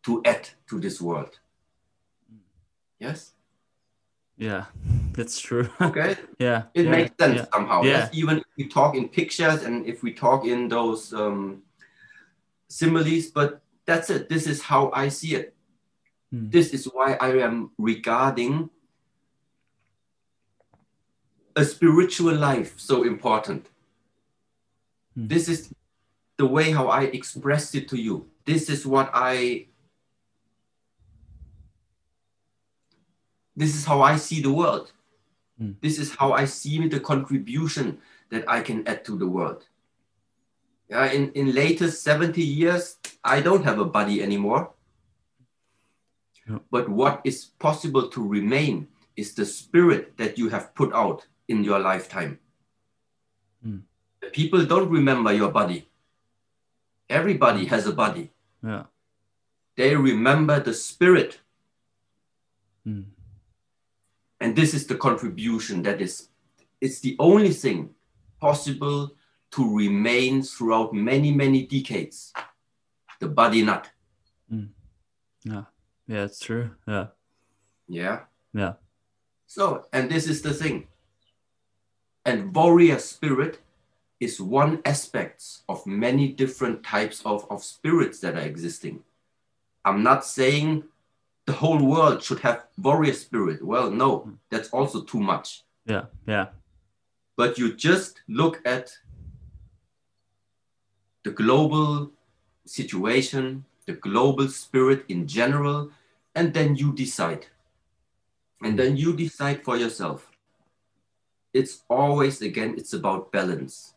[0.04, 1.38] to add to this world.
[2.98, 3.32] Yes?
[4.36, 4.64] Yeah,
[5.12, 5.68] that's true.
[5.80, 6.16] Okay.
[6.38, 6.64] yeah.
[6.74, 7.46] It yeah, makes sense yeah.
[7.52, 7.82] somehow.
[7.82, 7.90] Yeah.
[7.90, 11.62] Yes, even if we talk in pictures and if we talk in those um,
[12.68, 14.28] similes, but that's it.
[14.28, 15.54] This is how I see it.
[16.32, 16.50] Hmm.
[16.50, 18.70] This is why I am regarding
[21.54, 23.68] a spiritual life so important.
[25.14, 25.28] Hmm.
[25.28, 25.72] This is
[26.36, 28.26] the way how I expressed it to you.
[28.44, 29.66] This is what I
[33.56, 34.92] this is how I see the world.
[35.60, 35.76] Mm.
[35.80, 37.98] This is how I see the contribution
[38.30, 39.64] that I can add to the world.
[40.90, 44.72] Yeah, in, in latest 70 years, I don't have a body anymore.
[46.48, 46.58] Yeah.
[46.70, 51.64] But what is possible to remain is the spirit that you have put out in
[51.64, 52.38] your lifetime.
[53.66, 53.82] Mm.
[54.32, 55.88] People don't remember your body.
[57.08, 58.30] Everybody has a body.
[58.64, 58.84] Yeah.
[59.76, 61.40] They remember the spirit
[62.86, 63.04] Mm.
[64.40, 66.28] and this is the contribution that is
[66.80, 67.94] it's the only thing
[68.38, 69.16] possible
[69.52, 72.34] to remain throughout many many decades
[73.20, 73.88] the body not
[75.44, 75.64] Yeah.
[76.06, 76.76] Yeah, it's true.
[76.86, 77.06] Yeah.
[77.88, 78.74] yeah Yeah.
[79.46, 80.88] so and this is the thing
[82.26, 83.63] and warrior spirit
[84.24, 89.02] is one aspect of many different types of, of spirits that are existing
[89.84, 90.82] i'm not saying
[91.46, 94.32] the whole world should have warrior spirit well no hmm.
[94.50, 96.06] that's also too much Yeah.
[96.26, 96.46] Yeah.
[97.36, 98.86] but you just look at
[101.24, 102.10] the global
[102.66, 105.90] situation, the global spirit in general,
[106.34, 107.46] and then you decide.
[108.62, 110.30] And then you decide for yourself.
[111.52, 113.93] It's always again, it's about balance.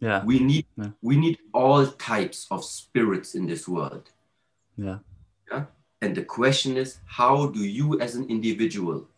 [0.00, 0.24] Yeah.
[0.24, 0.90] We need Yeah.
[1.02, 4.10] we need all types of spirits in this world.
[4.76, 4.98] Yeah.
[5.50, 5.64] yeah
[6.02, 9.08] And the question is, how do you as an individual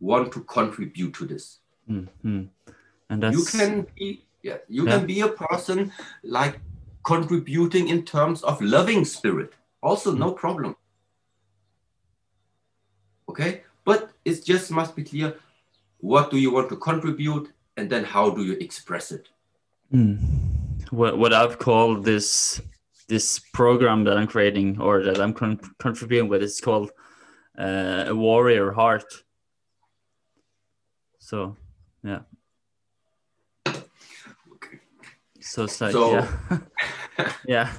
[0.00, 1.58] want to contribute to this?
[1.88, 2.08] Mm.
[2.24, 2.48] Mm.
[3.10, 4.98] And that's you can be yeah you Yeah.
[4.98, 5.92] can be a person
[6.22, 6.60] like
[7.02, 9.52] contributing in terms of loving spirit
[9.82, 10.76] also no problem
[13.28, 15.34] okay but it just must be clear
[16.00, 19.28] what do you want to contribute and then how do you express it
[19.92, 20.18] Mm.
[20.90, 22.60] What what I've called this
[23.08, 26.90] this program that I'm creating or that I'm con- contributing with is called
[27.58, 29.04] uh, a warrior heart.
[31.18, 31.56] So,
[32.04, 32.20] yeah.
[33.66, 34.78] Okay.
[35.40, 36.58] So it's like, So- yeah.
[37.46, 37.72] yeah.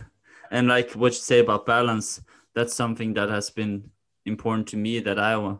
[0.51, 2.21] And like what you say about balance,
[2.55, 3.91] that's something that has been
[4.25, 5.57] important to me that I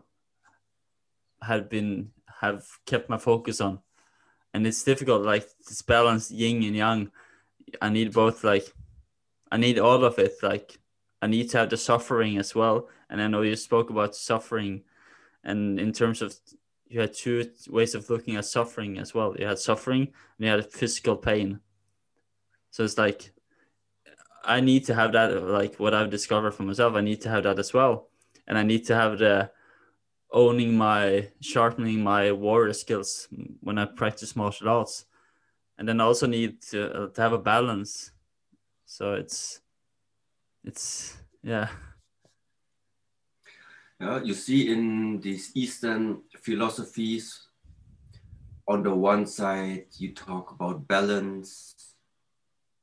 [1.42, 3.78] have been, have kept my focus on.
[4.52, 7.10] And it's difficult, like to balance, yin and yang.
[7.80, 8.66] I need both, like,
[9.52, 10.34] I need all of it.
[10.42, 10.78] Like,
[11.22, 12.88] I need to have the suffering as well.
[13.08, 14.82] And I know you spoke about suffering.
[15.44, 16.34] And in terms of,
[16.88, 19.36] you had two ways of looking at suffering as well.
[19.38, 20.02] You had suffering
[20.38, 21.60] and you had physical pain.
[22.70, 23.32] So it's like,
[24.44, 26.94] I need to have that, like what I've discovered for myself.
[26.94, 28.08] I need to have that as well,
[28.46, 29.50] and I need to have the
[30.32, 33.28] owning my sharpening my warrior skills
[33.60, 35.06] when I practice martial arts,
[35.78, 38.12] and then I also need to, uh, to have a balance.
[38.86, 39.60] So it's,
[40.64, 41.68] it's yeah,
[44.00, 47.48] Yeah, you see in these Eastern philosophies,
[48.66, 51.74] on the one side, you talk about balance.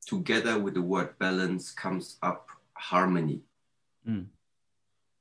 [0.06, 3.42] Together with the word balance comes up harmony.
[4.08, 4.28] Mm.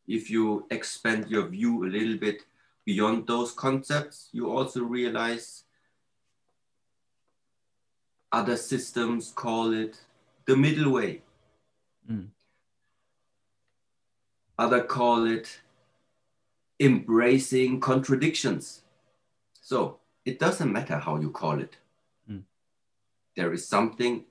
[0.07, 2.43] If you expand your view a little bit
[2.85, 5.65] beyond those concepts, you also realize
[8.33, 10.01] other systems call it
[10.47, 11.23] the middle way.
[12.11, 12.29] Mm.
[14.59, 15.61] Other call it
[16.79, 18.83] embracing contradictions.
[19.61, 21.77] So it doesn't matter how you call it.
[22.31, 22.43] Mm.
[23.37, 24.25] There is something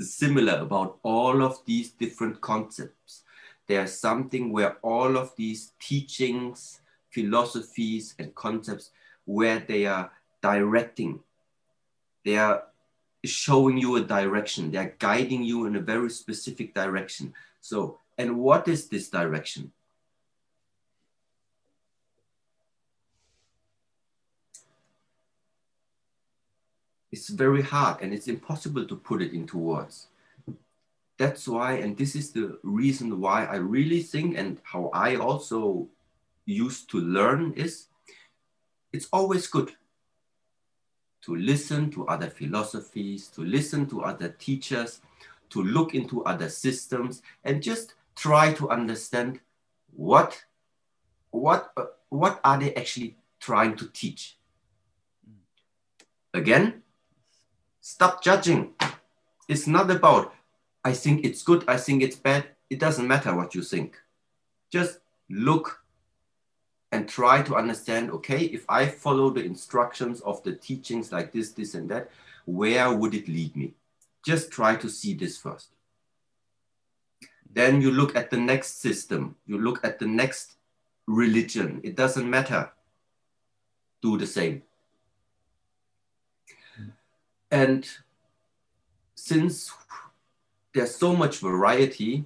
[0.00, 3.22] similar about all of these different concepts.
[3.66, 8.90] There's something where all of these teachings, philosophies, and concepts
[9.24, 10.10] where they are
[10.42, 11.20] directing,
[12.24, 12.64] they are
[13.24, 17.32] showing you a direction, they are guiding you in a very specific direction.
[17.60, 19.72] So, and what is this direction?
[27.12, 30.08] It's very hard and it's impossible to put it into words.
[31.18, 35.88] That's why, and this is the reason why I really think, and how I also
[36.46, 37.86] used to learn is
[38.92, 39.72] it's always good
[41.22, 45.00] to listen to other philosophies, to listen to other teachers,
[45.50, 49.40] to look into other systems, and just try to understand
[49.92, 50.44] what
[51.30, 54.38] what uh, what are they actually trying to teach.
[56.34, 56.82] Again,
[57.80, 58.74] stop judging.
[59.48, 60.34] It's not about
[60.84, 62.46] I think it's good, I think it's bad.
[62.68, 63.96] It doesn't matter what you think.
[64.70, 64.98] Just
[65.30, 65.82] look
[66.90, 71.52] and try to understand okay, if I follow the instructions of the teachings like this,
[71.52, 72.10] this, and that,
[72.44, 73.74] where would it lead me?
[74.24, 75.68] Just try to see this first.
[77.54, 80.56] Then you look at the next system, you look at the next
[81.06, 81.80] religion.
[81.82, 82.70] It doesn't matter.
[84.00, 84.62] Do the same.
[87.50, 87.86] And
[89.14, 89.70] since
[90.74, 92.24] there's so much variety,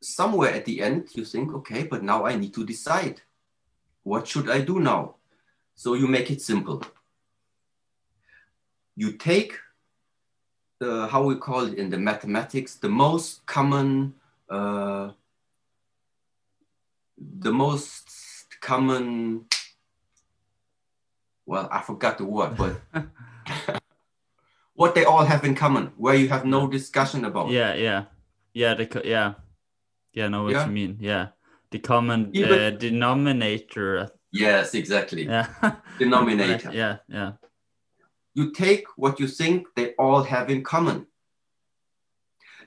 [0.00, 3.22] somewhere at the end you think, okay, but now I need to decide.
[4.02, 5.16] What should I do now?
[5.74, 6.82] So you make it simple.
[8.96, 9.54] You take
[10.78, 14.14] the, how we call it in the mathematics, the most common,
[14.48, 15.10] uh,
[17.16, 18.10] the most
[18.60, 19.46] common,
[21.46, 22.80] well, I forgot the word, but
[24.74, 27.50] what they all have in common, where you have no discussion about.
[27.50, 28.04] yeah, yeah,
[28.52, 29.34] yeah, the yeah,
[30.12, 30.26] yeah.
[30.26, 30.66] I know what Yeah.
[30.66, 30.96] you mean.
[31.00, 31.28] Yeah,
[31.70, 34.10] the common uh, denominator.
[34.32, 35.24] Yes, exactly.
[35.26, 35.46] Yeah,
[35.98, 36.72] Denominator.
[36.72, 37.32] yeah, yeah,
[38.34, 41.06] You take what you think they all have in common,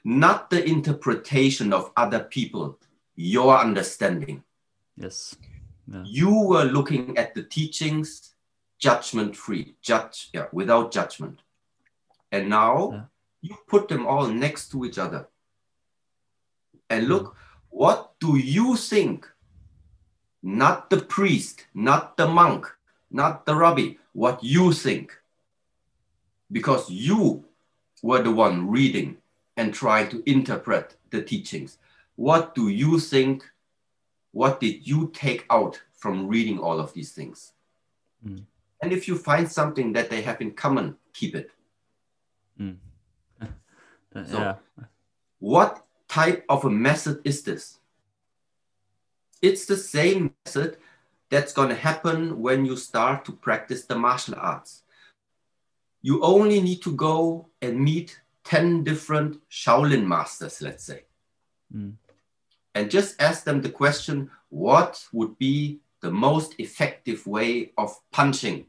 [0.06, 2.80] not the interpretation of other people,
[3.16, 4.44] your understanding.
[4.96, 5.36] yes,
[5.92, 8.34] yeah, You were looking at the teachings
[8.80, 11.42] judgment free, judge, yeah, without judgment.
[12.32, 13.06] And now Yeah.
[13.42, 15.28] you put them all next to each other.
[16.90, 17.36] And look,
[17.70, 19.28] what do you think?
[20.42, 22.66] Not the priest, not the monk,
[23.10, 25.20] not the rabbi, what you think.
[26.52, 27.46] Because you
[28.02, 29.18] were the one reading
[29.58, 31.78] and trying to interpret the teachings.
[32.16, 33.44] What do you think?
[34.32, 37.54] What did you take out from reading all of these things?
[38.26, 38.46] Mm.
[38.82, 41.52] And if you find something that they have in common, keep it.
[42.60, 42.78] Mm.
[44.26, 44.56] So- yeah,
[45.40, 47.80] What type of a method is this?
[49.42, 50.78] It's the same method
[51.30, 54.84] that's going to happen when you start to practice the martial arts.
[56.02, 61.04] You only need to go and meet 10 different Shaolin masters, let's say,
[61.76, 61.98] Mm.
[62.74, 68.66] and just ask them the question what would be the most effective way of punching?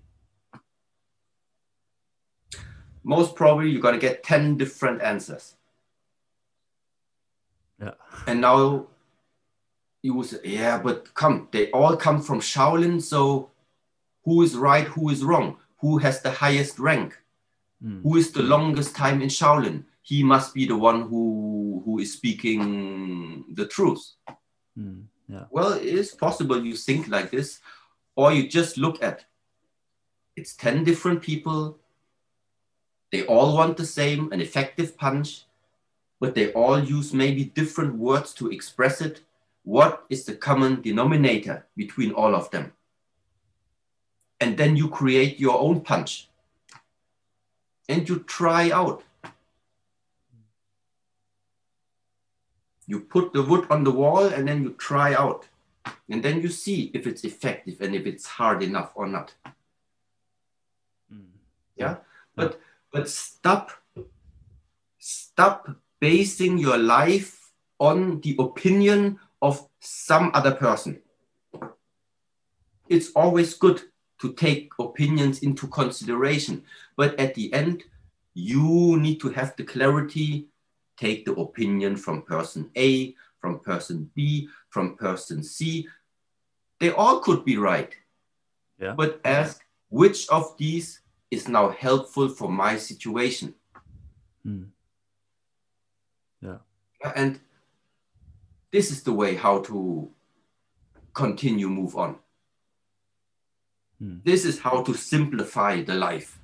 [3.09, 5.54] Most probably you're going to get 10 different answers.
[7.80, 7.94] Yeah.
[8.26, 8.86] And now
[10.02, 13.00] you will say, yeah, but come, they all come from Shaolin.
[13.00, 13.50] So
[14.26, 14.86] who is right?
[14.88, 15.56] Who is wrong?
[15.78, 17.18] Who has the highest rank?
[17.82, 18.02] Mm.
[18.02, 19.84] Who is the longest time in Shaolin?
[20.02, 24.04] He must be the one who, who is speaking the truth.
[24.78, 25.04] Mm.
[25.28, 25.44] Yeah.
[25.50, 27.61] Well, it is possible you think like this,
[28.16, 29.24] or you just look at
[30.36, 31.78] it's 10 different people.
[33.11, 35.44] They all want the same, an effective punch,
[36.20, 39.22] but they all use maybe different words to express it.
[39.64, 42.72] What is the common denominator between all of them?
[44.40, 46.28] And then you create your own punch
[47.88, 49.02] and you try out.
[52.86, 55.48] You put the wood on the wall and then you try out.
[56.09, 59.34] And then you see if it's effective and if it's hard enough or not.
[61.12, 61.26] Mm.
[61.76, 61.96] Yeah.
[62.34, 62.61] But
[62.93, 63.72] but stop
[64.99, 65.68] stop
[66.01, 71.01] basing your life on the opinion of some other person.
[72.89, 73.82] It's always good
[74.20, 76.64] to take opinions into consideration,
[76.97, 77.84] but at the end,
[78.34, 80.49] you need to have the clarity
[80.99, 85.89] take the opinion from person A, from person B, from person C.
[86.80, 87.95] They all could be right.
[88.80, 88.95] Yeah.
[88.97, 91.01] But ask which of these
[91.31, 93.55] is now helpful for my situation.
[94.47, 94.68] Mm.
[96.41, 96.59] Yeah.
[97.14, 97.41] And
[98.70, 100.11] this is the way how to
[101.12, 102.16] continue move on.
[104.03, 104.22] Mm.
[104.24, 106.39] This is how to simplify the life.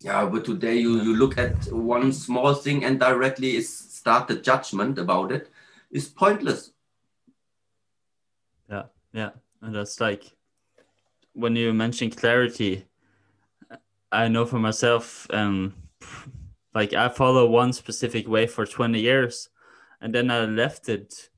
[0.00, 4.36] Yeah, but today you, you look at one small thing and directly is start the
[4.36, 5.50] judgment about it
[5.90, 6.72] is pointless.
[8.68, 9.30] Yeah, yeah.
[9.62, 10.35] And that's like
[11.36, 12.86] when you mention clarity,
[14.10, 15.74] I know for myself, um,
[16.74, 19.50] like I follow one specific way for 20 years
[20.00, 21.28] and then I left it.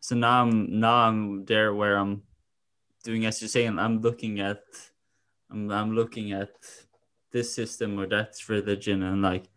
[0.00, 2.22] So now I'm now I'm there where I'm
[3.04, 4.62] doing as you're saying, I'm looking at
[5.50, 6.52] I'm I'm looking at
[7.30, 9.50] this system or that religion and like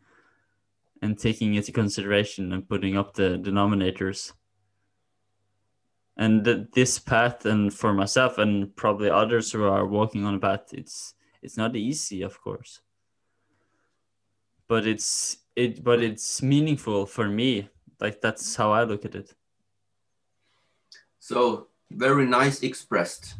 [1.02, 4.34] and taking into consideration and putting up the denominators
[6.22, 10.40] and th- this path and for myself and probably others who are walking on a
[10.40, 12.82] path it's it's not easy of course
[14.68, 17.68] but it's it but it's meaningful for me
[18.00, 19.34] like that's how i look at it
[21.22, 23.36] So very nice expressed.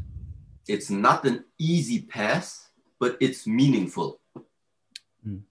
[0.68, 2.70] It's not an easy path,
[3.00, 4.20] but it's meaningful.
[5.28, 5.42] Mm.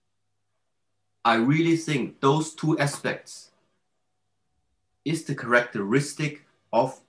[1.25, 3.51] I really think those two aspects
[5.05, 7.01] is the characteristic of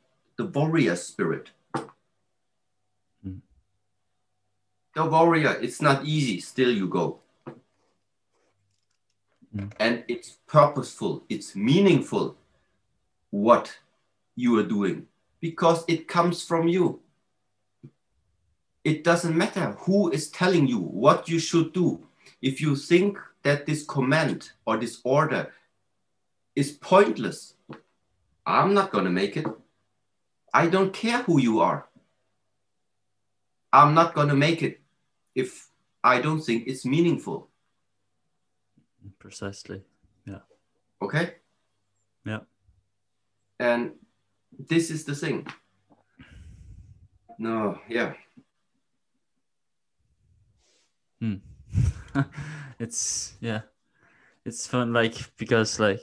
[0.42, 1.52] the warrior spirit.
[3.24, 3.42] Mm.
[4.96, 7.20] The warrior, it's not easy, still you go.
[9.56, 9.72] Mm.
[9.80, 12.38] And it's purposeful, it's meaningful
[13.30, 13.78] what
[14.36, 15.06] you are doing
[15.42, 17.02] because it comes from you.
[18.84, 22.08] It doesn't matter who is telling you what you should do.
[22.42, 25.54] If you think that this command or this order
[26.56, 27.54] is pointless,
[28.44, 29.46] I'm not going to make it.
[30.54, 31.88] I don't care who you are.
[33.74, 34.82] I'm not going to make it
[35.34, 35.70] if
[36.04, 37.50] I don't think it's meaningful.
[39.20, 39.82] precisely
[40.26, 40.44] Yeah.
[41.02, 41.36] Okay?
[42.26, 42.40] yeah
[43.60, 43.92] And
[44.58, 45.48] this is the thing.
[47.38, 48.14] No, yeah.
[51.20, 51.36] Hmm.
[52.80, 53.62] it's yeah
[54.46, 56.02] it's fun like because like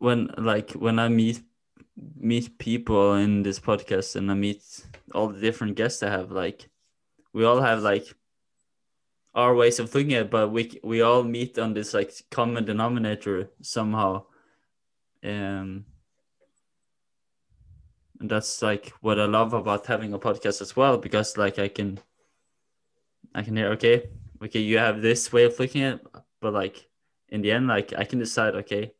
[0.00, 1.40] when like when i meet
[2.16, 4.62] meet people in this podcast and i meet
[5.14, 6.68] all the different guests i have like
[7.32, 8.14] we all have like
[9.34, 12.64] our ways of looking at it but we we all meet on this like common
[12.64, 14.24] denominator somehow.
[15.22, 15.84] Um
[18.18, 21.68] and that's like what I love about having a podcast as well because like I
[21.68, 21.98] can
[23.34, 24.10] I can hear okay
[24.42, 26.06] okay you have this way of looking at it,
[26.40, 26.88] but like
[27.28, 28.94] in the end like I can decide okay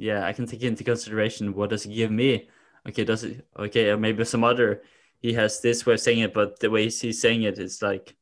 [0.00, 2.48] yeah I can take into consideration what does it give me?
[2.88, 4.82] Okay does it okay or maybe some other
[5.20, 8.16] he has this way of saying it but the way he's saying it is like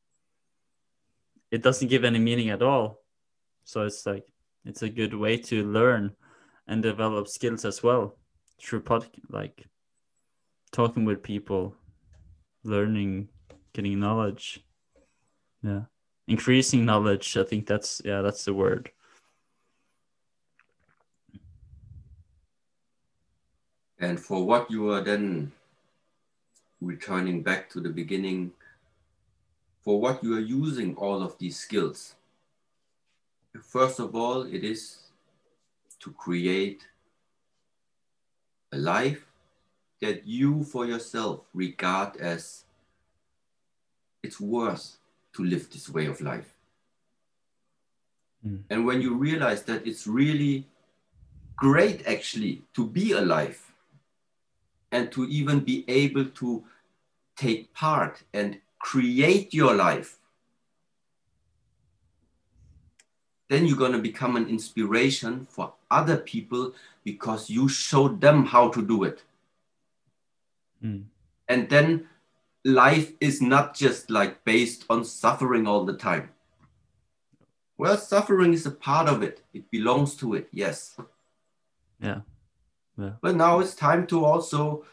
[1.51, 3.03] it doesn't give any meaning at all.
[3.65, 4.27] So it's like
[4.65, 6.13] it's a good way to learn
[6.67, 8.17] and develop skills as well
[8.61, 9.65] through pod like
[10.73, 11.75] talking with people
[12.65, 13.29] learning
[13.73, 14.65] getting knowledge.
[15.63, 15.83] Yeah
[16.29, 18.91] increasing knowledge i think that's yeah that's the word
[24.01, 25.53] And for what you are then
[26.81, 28.53] returning back to the beginning,
[29.83, 32.15] for what you are using all of these skills.
[33.61, 34.99] First of all, it is
[36.01, 36.87] to create
[38.73, 39.25] a life
[40.01, 42.65] that you for yourself regard as
[44.23, 44.99] it's worth
[45.35, 46.55] to live this way of life.
[48.47, 48.63] Mm.
[48.71, 50.67] And when you realize that it's really
[51.57, 53.68] great actually to be alive
[54.93, 56.65] and to even be able to
[57.37, 60.19] take part and create your life,
[63.49, 66.75] then you're going to become an inspiration for other people
[67.05, 69.23] because you showed them how to do it.
[70.85, 71.05] Mm.
[71.49, 72.09] And then
[72.65, 76.31] life is not just like based on suffering all the time.
[77.79, 80.99] Well, suffering is a part of it, it belongs to it, yes.
[82.01, 82.21] Yeah.
[82.99, 83.13] Yeah.
[83.23, 84.85] But now it's time to also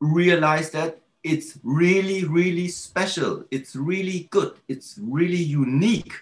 [0.00, 3.44] realize that it's really, really special.
[3.50, 4.54] It's really good.
[4.68, 6.12] It's really unique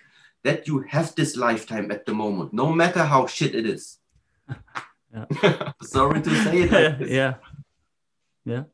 [0.45, 3.99] that you have this lifetime at the moment, no matter how shit it is.
[5.82, 7.09] Sorry to say it.
[7.09, 7.34] Yeah.
[8.45, 8.64] Yeah.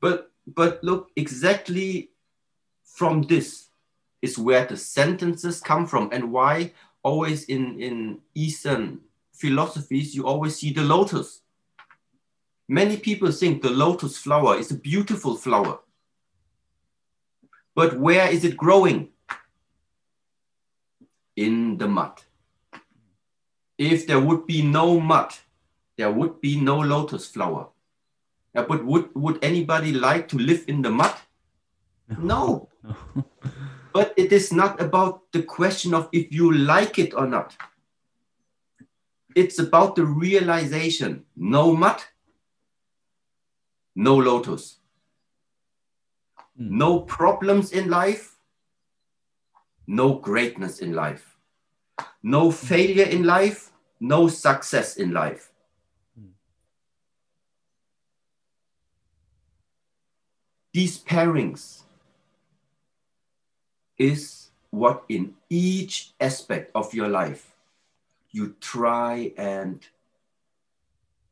[0.00, 2.10] But but look, exactly
[2.84, 3.68] from this
[4.20, 6.72] is where the sentences come from and why
[7.02, 9.00] always in, in Eastern
[9.40, 11.40] philosophies you always see the lotus.
[12.68, 15.80] Many people think the lotus flower is a beautiful flower.
[17.74, 19.08] But where is it growing?
[21.36, 22.22] In the mud.
[23.78, 25.32] If there would be no mud,
[25.96, 27.68] there would be no lotus flower.
[28.54, 31.14] Yeah, but would, would anybody like to live in the mud?
[32.18, 32.68] No.
[32.82, 33.24] no.
[33.92, 37.56] but it is not about the question of if you like it or not.
[39.34, 42.02] It's about the realization no mud,
[43.94, 44.78] no lotus.
[46.60, 46.70] Mm.
[46.70, 48.36] No problems in life,
[49.86, 51.36] no greatness in life.
[52.22, 55.50] No failure in life, no success in life.
[60.72, 61.82] These pairings
[63.98, 67.49] is what in each aspect of your life
[68.32, 69.86] you try and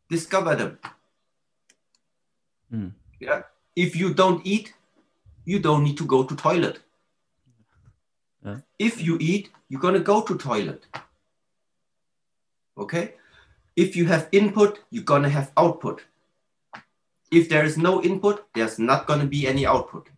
[0.08, 0.78] discover them.
[2.72, 2.92] Mm.
[3.20, 3.42] Yeah.
[3.76, 4.74] If you don't eat,
[5.44, 6.80] you don't need to go to toilet.
[8.44, 8.58] Yeah.
[8.78, 10.86] If you eat, you're gonna go to toilet.
[12.76, 13.14] Okay?
[13.76, 16.02] If you have input, you're gonna have output
[17.30, 20.08] if there is no input, there's not going to be any output.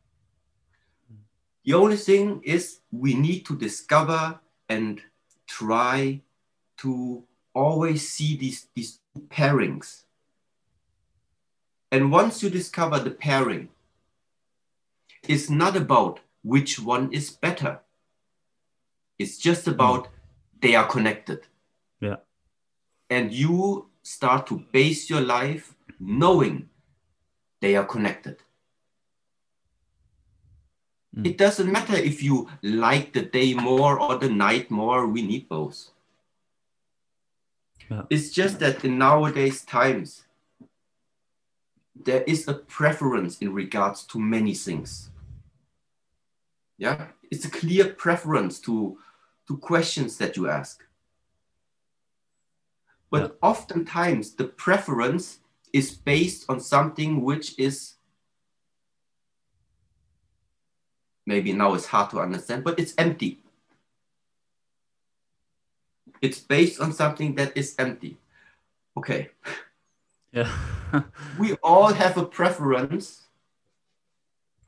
[1.65, 5.01] The only thing is we need to discover and
[5.47, 6.23] try
[6.81, 7.25] to
[7.55, 10.03] always see these, these pairings.
[11.93, 13.69] And once you discover the pairing,
[15.29, 17.81] it's not about which one is better.
[19.19, 20.09] It's just about
[20.63, 21.47] they are connected.
[22.01, 22.17] Yeah.
[23.11, 26.71] And you start to base your life knowing
[27.61, 28.39] they are connected.
[31.15, 31.27] Mm.
[31.27, 35.49] It doesn't matter if you like the day more or the night more, we need
[35.49, 35.91] both.
[37.91, 38.03] Yeah.
[38.09, 40.23] It's just that in nowadays times,
[42.05, 45.11] there is a preference in regards to many things.
[46.79, 48.97] Yeah, it's a clear preference to,
[49.49, 50.83] to questions that you ask.
[53.11, 53.29] But yeah.
[53.43, 55.41] oftentimes the preference
[55.73, 57.95] is based on something which is
[61.27, 63.41] maybe now it's hard to understand, but it's empty.
[66.21, 68.19] It's based on something that is empty.
[68.97, 69.31] Okay.
[70.33, 70.51] Yeah.
[71.39, 73.27] we all have a preference,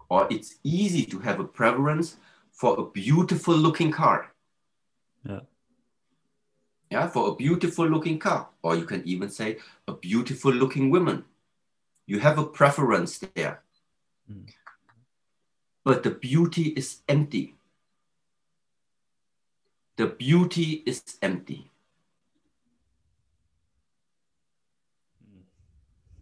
[0.09, 2.17] or it's easy to have a preference
[2.53, 4.33] for a beautiful looking car.
[5.29, 5.41] Yeah
[6.93, 9.57] yeah, for a beautiful looking car, or you can even say
[9.89, 11.25] a beautiful looking woman.
[12.07, 13.63] You have a preference there.
[14.31, 14.53] Mm.
[15.85, 17.55] But the beauty is empty.
[19.97, 21.71] The beauty is empty.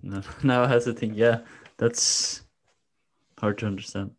[0.02, 1.40] No, now I have to think, yeah,
[1.76, 2.42] that's
[3.38, 4.12] hard to understand.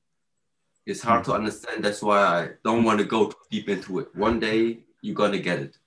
[0.85, 1.83] It's hard to understand.
[1.83, 4.15] That's why I don't want to go too deep into it.
[4.15, 5.77] One day you're going to get it.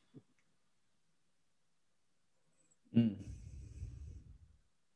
[2.97, 3.17] Mm.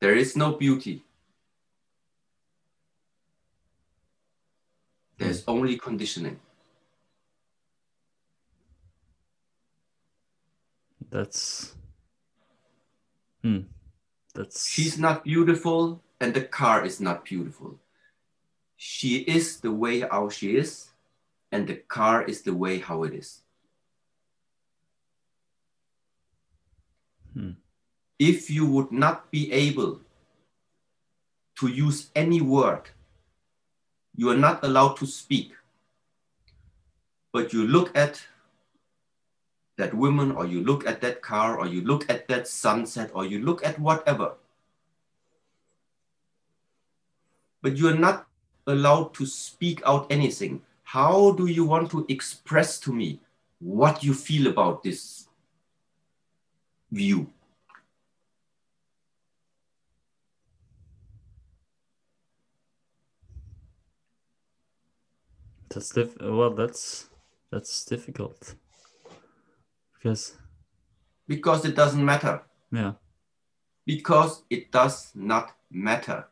[0.00, 1.02] There is no beauty.
[5.18, 5.52] There's mm.
[5.52, 6.38] only conditioning.
[11.10, 11.74] That's.
[13.42, 13.60] Hmm.
[14.34, 17.78] That's She's not beautiful, and the car is not beautiful.
[18.76, 20.90] She is the way how she is,
[21.50, 23.40] and the car is the way how it is.
[27.34, 27.52] Hmm.
[28.18, 30.00] If you would not be able
[31.60, 32.90] to use any word,
[34.14, 35.52] you are not allowed to speak.
[37.32, 38.20] But you look at
[39.78, 43.24] that woman, or you look at that car, or you look at that sunset, or
[43.24, 44.34] you look at whatever.
[47.62, 48.26] But you are not
[48.66, 50.60] allowed to speak out anything.
[50.82, 53.20] How do you want to express to me
[53.60, 55.28] what you feel about this
[56.90, 57.32] view?
[65.70, 67.08] that's diff- well that's
[67.50, 68.54] that's difficult
[69.98, 70.36] because
[71.26, 72.42] Because it doesn't matter.
[72.72, 72.92] yeah
[73.86, 76.26] Because it does not matter.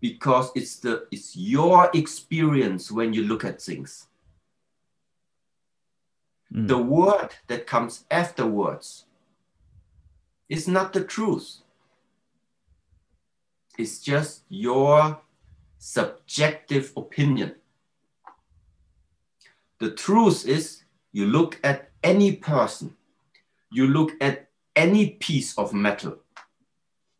[0.00, 4.08] Because it's the it's your experience when you look at things.
[6.52, 6.68] Mm.
[6.68, 9.04] The word that comes afterwards
[10.48, 11.62] is not the truth.
[13.78, 15.20] It's just your
[15.78, 17.54] subjective opinion.
[19.78, 22.96] The truth is, you look at any person,
[23.70, 26.18] you look at any piece of metal,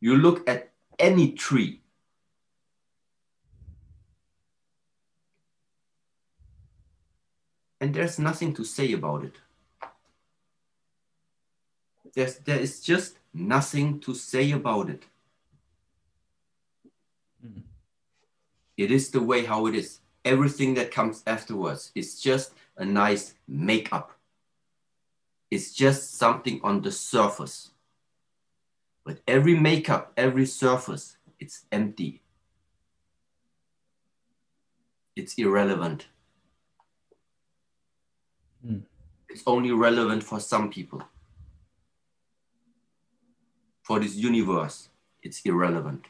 [0.01, 1.81] you look at any tree.
[7.81, 9.35] And there's nothing to say about it.
[12.14, 15.05] There's, there is just nothing to say about it.
[17.45, 17.62] Mm.
[18.76, 20.01] It is the way how it is.
[20.24, 24.12] Everything that comes afterwards is just a nice makeup.
[25.51, 27.71] It's just something on the surface.
[29.05, 32.23] But every makeup, every surface, it's empty.
[35.17, 36.07] It's irrelevant.
[38.65, 38.83] Mm.
[39.29, 41.03] It's only relevant for some people.
[43.83, 44.89] For this universe,
[45.23, 46.07] it's irrelevant.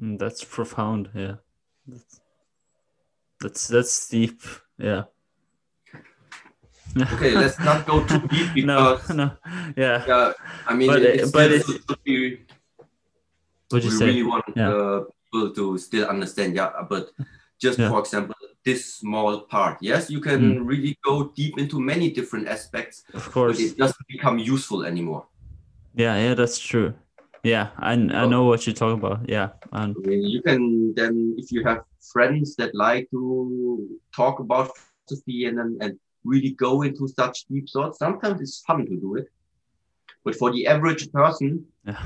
[0.00, 1.36] Mm, that's profound yeah
[1.86, 2.20] that's
[3.40, 4.40] that's, that's deep
[4.78, 5.04] yeah
[7.14, 9.30] Okay, let's not go too deep no because no
[9.76, 10.32] yeah yeah,
[10.66, 12.40] I mean, But, it, uh, it's but still it-
[13.70, 14.70] what'd you we say really want Yeah.
[14.70, 15.00] uh,
[15.32, 16.54] people to still understand.
[16.56, 17.10] Yeah, but
[17.60, 17.90] just Yeah.
[17.90, 18.34] for example,
[18.64, 19.76] this small part.
[19.80, 24.06] Yes, you can really go deep into many different aspects, of but course it doesn't
[24.08, 25.26] become useful anymore.
[25.96, 26.92] yeah yeah that's true
[27.42, 31.34] yeah i, I know what you're talking about yeah and I mean, you can then,
[31.40, 31.80] if you have
[32.12, 33.20] friends that like to
[34.14, 35.92] talk about philosophy and and
[36.24, 39.26] really go into such deep thoughts, sometimes it's fun to do it.
[40.24, 42.02] But for the average person, yeah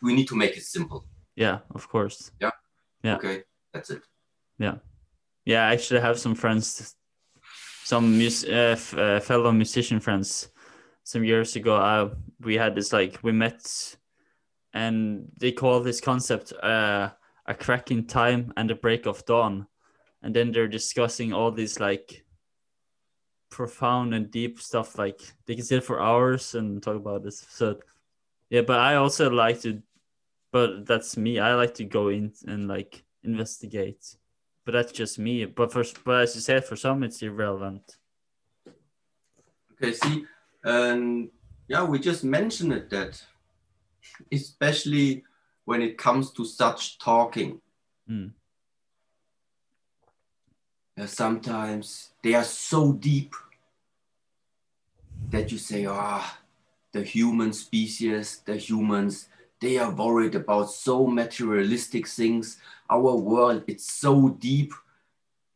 [0.00, 1.04] we need to make it simple.
[1.34, 2.52] yeah of course Yeah.
[3.02, 3.16] Yeah.
[3.16, 3.42] Okay,
[3.72, 4.02] that's it.
[4.58, 4.76] Yeah,
[5.44, 5.68] yeah.
[5.68, 6.94] I actually have some friends,
[7.84, 10.50] some mus- uh, f- uh, fellow musician friends.
[11.04, 13.96] Some years ago, uh, we had this like we met,
[14.74, 17.10] and they call this concept uh,
[17.46, 19.66] a crack in time and a break of dawn,
[20.22, 22.24] and then they're discussing all these like
[23.50, 24.98] profound and deep stuff.
[24.98, 27.46] Like they can sit for hours and talk about this.
[27.50, 27.78] So,
[28.50, 29.82] yeah, but I also like to,
[30.52, 31.38] but that's me.
[31.38, 34.16] I like to go in and like investigate
[34.68, 35.46] but that's just me.
[35.46, 37.96] But for but as you said, for some it's irrelevant.
[39.72, 40.26] Okay, see,
[40.62, 41.30] and
[41.68, 43.18] yeah, we just mentioned it that,
[44.30, 45.24] especially
[45.64, 47.62] when it comes to such talking,
[48.10, 48.32] Mm.
[51.06, 53.34] Sometimes they are so deep
[55.30, 56.38] that you say, ah,
[56.92, 59.28] the human species, the humans,
[59.60, 62.58] they are worried about so materialistic things.
[62.88, 64.72] Our world, it's so deep.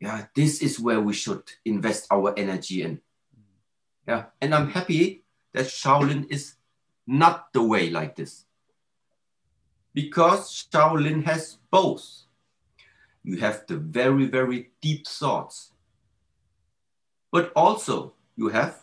[0.00, 3.00] Yeah, this is where we should invest our energy in.
[4.06, 5.22] Yeah, and I'm happy
[5.52, 6.54] that Shaolin is
[7.06, 8.44] not the way like this.
[9.94, 12.26] Because Shaolin has both.
[13.24, 15.72] You have the very, very deep thoughts.
[17.30, 18.80] But also, you have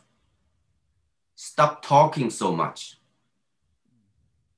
[1.35, 2.97] stop talking so much.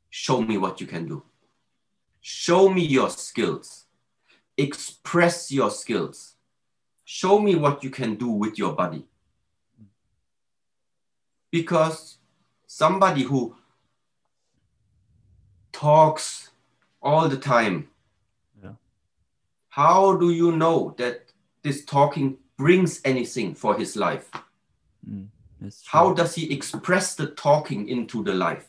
[0.09, 1.23] Show me what you can do.
[2.21, 3.86] Show me your skills.
[4.57, 6.36] Express your skills.
[7.05, 9.07] Show me what you can do with your body.
[11.51, 12.17] Because
[12.67, 13.55] somebody who
[15.71, 16.49] talks
[17.01, 17.90] all the time.
[19.72, 21.32] How do you know that
[21.63, 24.30] this talking brings anything for his life?
[25.09, 25.28] Mm,
[25.59, 25.72] true.
[25.88, 28.67] How does he express the talking into the life?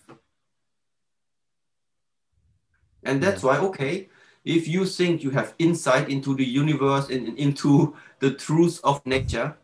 [3.03, 4.11] And that's why, okay,
[4.45, 9.05] if you think you have insight into the universe and and into the truth of
[9.05, 9.57] nature,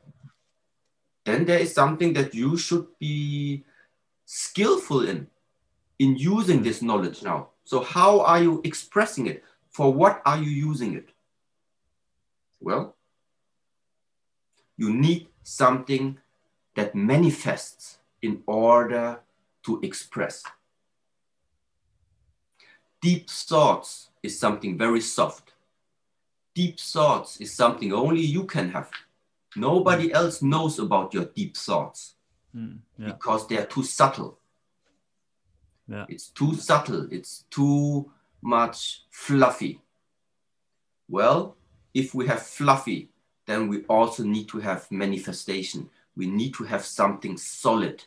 [1.24, 3.64] then there is something that you should be
[4.24, 5.28] skillful in,
[6.00, 6.64] in using mm.
[6.64, 7.50] this knowledge now.
[7.62, 9.44] So, how are you expressing it?
[9.70, 11.10] For what are you using it?
[12.60, 12.96] Well,
[14.76, 16.18] you need something
[16.74, 19.20] that manifests in order
[19.64, 20.44] to express.
[23.00, 25.52] Deep thoughts is something very soft.
[26.54, 28.90] Deep thoughts is something only you can have.
[29.56, 32.14] Nobody else knows about your deep thoughts
[32.56, 33.12] Mm, yeah.
[33.12, 34.38] because they are too subtle.
[35.86, 36.06] Yeah.
[36.08, 37.06] It's too subtle.
[37.12, 39.82] It's too much fluffy.
[41.10, 41.57] Well,
[41.98, 43.10] if we have fluffy,
[43.46, 45.90] then we also need to have manifestation.
[46.14, 48.04] We need to have something solid.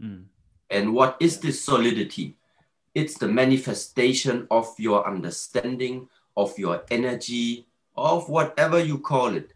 [0.00, 0.24] Mm,
[0.70, 2.36] And what is this solidity?
[2.94, 7.66] It's the manifestation of your understanding, of your energy,
[7.96, 9.54] of whatever you call it,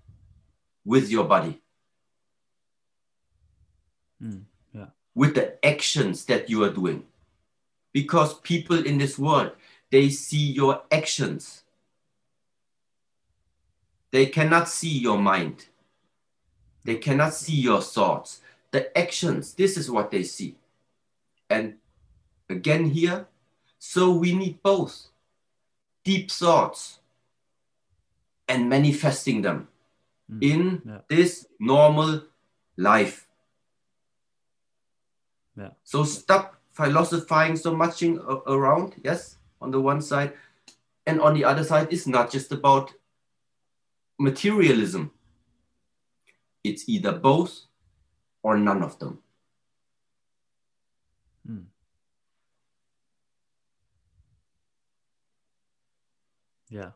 [0.84, 1.61] with your body,
[4.22, 4.43] mm,
[4.74, 4.91] yeah.
[5.14, 7.05] with the actions that you are doing.
[7.93, 9.53] Because people in this world,
[9.91, 11.62] they see your actions.
[14.11, 15.67] They cannot see your mind.
[16.85, 18.41] They cannot see your thoughts.
[18.71, 20.57] The actions, this is what they see.
[21.51, 21.75] And
[22.49, 23.27] again here,
[23.79, 25.09] so we need both
[26.05, 26.99] deep thoughts
[28.49, 29.69] and manifesting them
[30.31, 30.99] Mm, in yeah.
[31.09, 32.21] this normal
[32.77, 33.27] life.
[35.57, 35.71] Yeah.
[35.85, 40.35] So stop philosophizing so much in, a- around, yes, on the one side.
[41.07, 42.93] And on the other side, it's not just about
[44.19, 45.12] materialism.
[46.64, 47.66] It's either both
[48.43, 49.21] or none of them.
[51.49, 51.64] Mm.
[56.69, 56.91] Yeah.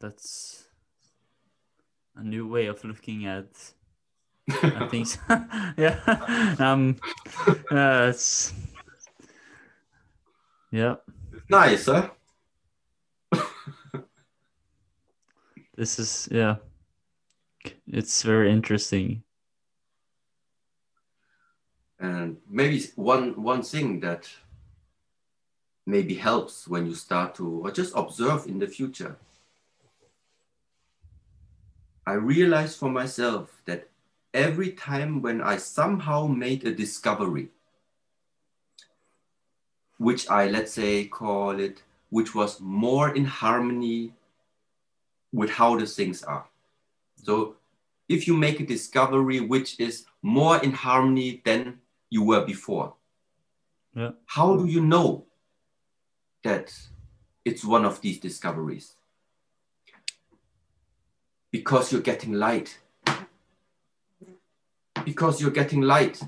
[0.00, 0.64] That's
[2.14, 3.48] a new way of looking at
[4.62, 5.18] at things.
[5.76, 6.54] yeah.
[6.58, 6.96] Um
[7.70, 8.54] uh, it's
[10.70, 10.96] yeah.
[11.48, 12.10] Nice, huh?
[15.78, 16.56] This is yeah.
[17.86, 19.22] It's very interesting.
[22.00, 24.28] And maybe one one thing that
[25.86, 29.18] maybe helps when you start to or just observe in the future.
[32.04, 33.88] I realized for myself that
[34.34, 37.50] every time when I somehow made a discovery,
[39.98, 44.17] which I let's say call it, which was more in harmony
[45.32, 46.46] with how the things are.
[47.16, 47.56] So
[48.08, 52.94] if you make a discovery which is more in harmony than you were before,
[53.94, 54.12] Yeah.
[54.26, 55.26] how do you know
[56.42, 56.74] that
[57.44, 58.96] it's one of these discoveries?
[61.50, 62.78] Because you're getting light.
[65.04, 66.22] Because you're getting light.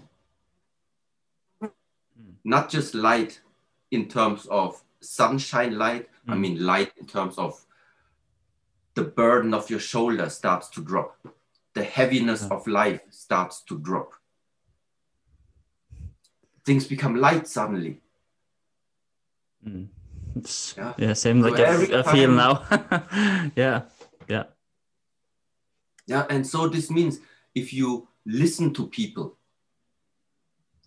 [2.44, 3.40] Not just light
[3.90, 6.40] in terms of sunshine light, I Mm.
[6.40, 7.64] mean light in terms of
[9.00, 11.16] the burden of your shoulder starts to drop.
[11.72, 14.10] The heaviness of life starts to drop.
[16.66, 18.02] Things become light suddenly.
[19.66, 19.88] Mm.
[20.76, 20.92] Yeah.
[20.98, 21.12] yeah.
[21.14, 22.54] Same So like I, I feel now.
[23.56, 23.82] yeah.
[24.28, 24.44] Yeah.
[26.06, 27.20] Yeah, and so this means
[27.54, 29.38] if you listen to people,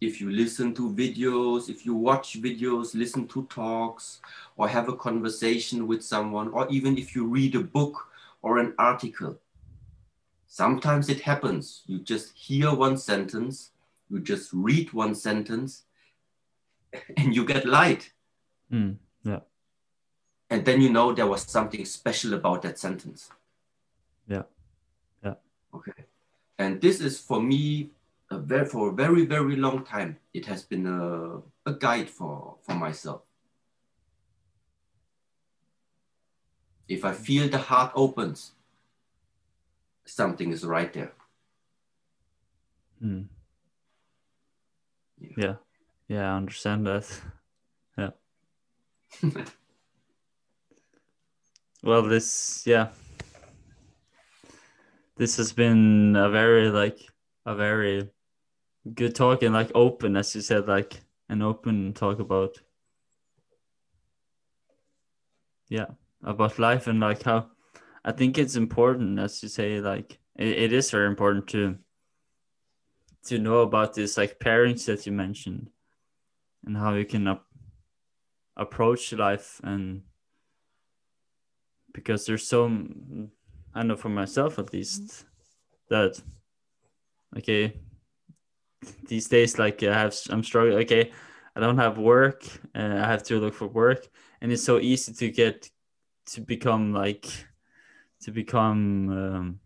[0.03, 4.19] if you listen to videos, if you watch videos, listen to talks,
[4.57, 8.07] or have a conversation with someone, or even if you read a book
[8.41, 9.39] or an article,
[10.47, 11.83] sometimes it happens.
[11.87, 13.71] You just hear one sentence,
[14.09, 15.83] you just read one sentence,
[17.17, 18.11] and you get light.
[18.71, 18.97] Mm.
[19.23, 19.39] Yeah.
[20.49, 23.29] And then you know there was something special about that sentence.
[24.27, 24.43] Yeah.
[25.23, 25.35] Yeah.
[25.73, 26.05] Okay.
[26.59, 27.89] And this is for me
[28.39, 30.17] very, for a very, very long time.
[30.33, 33.21] It has been a, a guide for, for myself.
[36.87, 38.51] If I feel the heart opens,
[40.05, 41.13] something is right there.
[43.03, 43.27] Mm.
[45.19, 45.29] Yeah.
[45.37, 45.55] Yeah.
[46.07, 47.21] Yeah, I understand that.
[47.95, 48.09] Yeah.
[51.83, 52.87] well, this, yeah.
[55.15, 56.97] This has been a very, like,
[57.45, 58.09] a very
[58.91, 62.59] good talk and, like, open, as you said, like, an open talk about,
[65.69, 65.87] yeah,
[66.23, 67.47] about life and, like, how
[68.05, 71.77] I think it's important, as you say, like, it, it is very important to
[73.25, 75.69] to know about this like parents that you mentioned
[76.65, 77.45] and how you can up,
[78.57, 80.01] approach life and
[81.93, 82.65] because there's so
[83.73, 85.25] I know for myself at least
[85.89, 86.21] that
[87.37, 87.79] okay
[89.07, 91.11] these days like I have I'm struggling okay
[91.55, 94.07] I don't have work uh, I have to look for work
[94.41, 95.69] and it's so easy to get
[96.27, 97.27] to become like
[98.21, 99.59] to become um,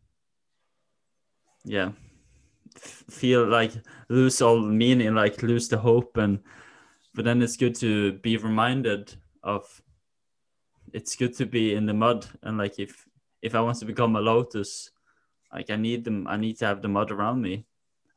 [1.63, 1.91] yeah
[2.76, 3.72] feel like
[4.09, 6.39] lose all meaning like lose the hope and
[7.13, 9.13] but then it's good to be reminded
[9.43, 9.82] of
[10.93, 13.05] it's good to be in the mud and like if
[13.41, 14.91] if i want to become a lotus
[15.53, 17.65] like i need them i need to have the mud around me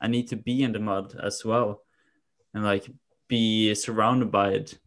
[0.00, 1.82] i need to be in the mud as well
[2.54, 2.90] and like
[3.28, 4.78] be surrounded by it.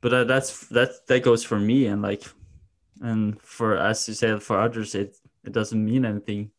[0.00, 2.24] But uh, that's that that goes for me and like
[3.00, 6.50] and for as you said for others it it doesn't mean anything.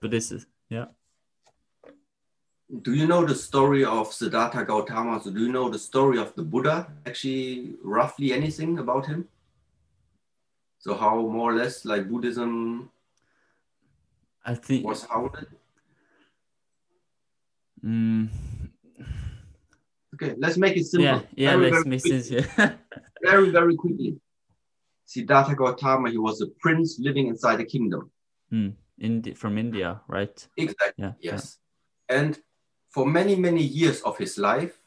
[0.00, 0.86] But this is yeah.
[2.80, 5.20] Do you know the story of siddhartha gautama?
[5.22, 6.90] So do you know the story of the buddha?
[7.04, 9.28] Actually roughly anything about him?
[10.78, 12.90] So how more or less like buddhism
[14.44, 15.46] i think was founded
[17.84, 18.28] mm,
[20.14, 21.04] okay let's make it simple.
[21.04, 22.46] Yeah yeah very, let's very make sense yeah.
[23.22, 24.18] Very very quickly.
[25.04, 28.10] Siddhartha gautama he was a prince living inside a kingdom.
[28.52, 30.48] Mm, Indi- from india right?
[30.56, 31.04] Exactly.
[31.04, 31.12] yeah.
[31.20, 31.58] Yes.
[32.08, 32.38] And
[32.90, 34.78] for many, many years of his life,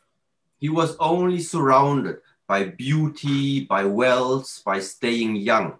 [0.59, 5.79] he was only surrounded by beauty, by wealth, by staying young.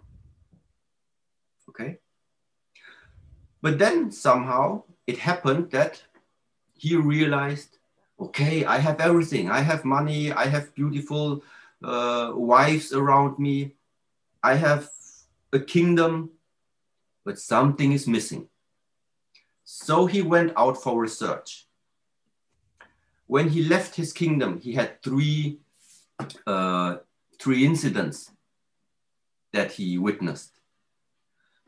[1.68, 1.98] Okay.
[3.66, 6.00] But then somehow it happened that
[6.78, 7.78] he realized
[8.20, 9.50] okay, I have everything.
[9.50, 10.30] I have money.
[10.30, 11.42] I have beautiful
[11.82, 13.74] uh, wives around me.
[14.40, 14.88] I have
[15.52, 16.30] a kingdom,
[17.24, 18.46] but something is missing.
[19.64, 21.66] So he went out for research.
[23.26, 25.58] When he left his kingdom, he had three,
[26.46, 26.98] uh,
[27.40, 28.30] three incidents
[29.52, 30.52] that he witnessed.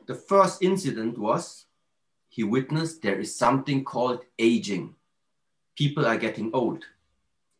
[0.07, 1.65] The first incident was
[2.29, 4.95] he witnessed there is something called aging.
[5.75, 6.85] People are getting old.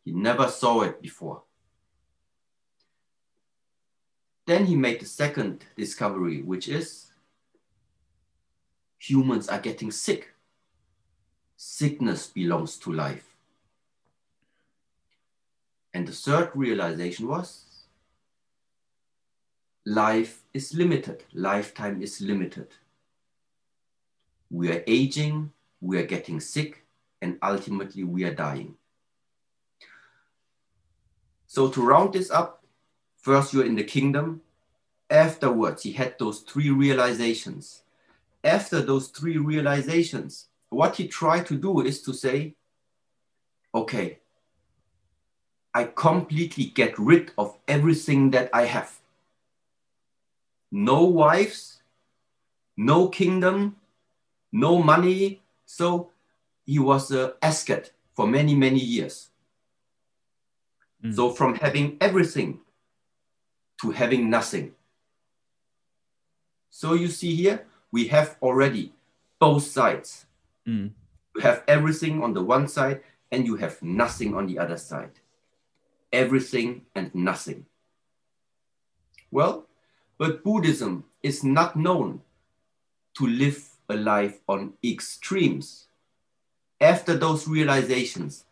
[0.04, 1.42] He never saw it before.
[4.46, 7.12] Then he made the second discovery, which is
[8.98, 10.34] humans are getting sick.
[11.56, 13.26] Sickness belongs to life.
[15.92, 17.64] And the third realization was
[19.84, 22.68] life is limited, lifetime is limited.
[24.50, 26.84] We are aging, we are getting sick,
[27.22, 28.74] and ultimately we are dying.
[31.46, 32.64] So, to round this up,
[33.16, 34.42] first you're in the kingdom.
[35.08, 37.82] Afterwards, he had those three realizations
[38.42, 42.54] after those three realizations, what he tried to do is to say,
[43.74, 44.18] okay,
[45.74, 48.98] I completely get rid of everything that I have.
[50.72, 51.82] No wives,
[52.76, 53.76] no kingdom,
[54.52, 55.42] no money.
[55.66, 56.10] So
[56.64, 59.30] he was a asket for many, many years.
[61.04, 61.14] Mm.
[61.14, 62.60] So from having everything
[63.80, 64.72] to having nothing.
[66.70, 68.92] So you see here, we have already
[69.38, 70.26] both sides.
[70.66, 70.92] Mm.
[71.34, 73.00] You have everything on the one side
[73.32, 75.12] and you have nothing on the other side.
[76.12, 77.66] Everything and nothing.
[79.30, 79.66] Well,
[80.18, 82.20] but Buddhism is not known
[83.16, 85.86] to live a life on extremes.
[86.80, 88.44] After those realizations,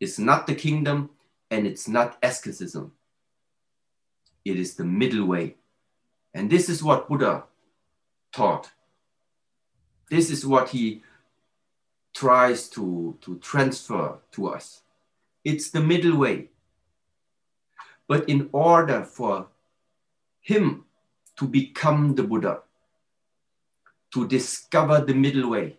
[0.00, 1.10] it's not the kingdom
[1.50, 2.92] and it's not asceticism.
[4.44, 5.56] It is the middle way.
[6.34, 7.44] And this is what Buddha
[8.32, 8.70] taught
[10.10, 11.02] this is what he
[12.14, 14.82] tries to, to transfer to us.
[15.44, 16.50] It's the middle way.
[18.08, 19.48] But in order for
[20.40, 20.84] him
[21.36, 22.60] to become the Buddha,
[24.16, 25.76] to discover the middle way,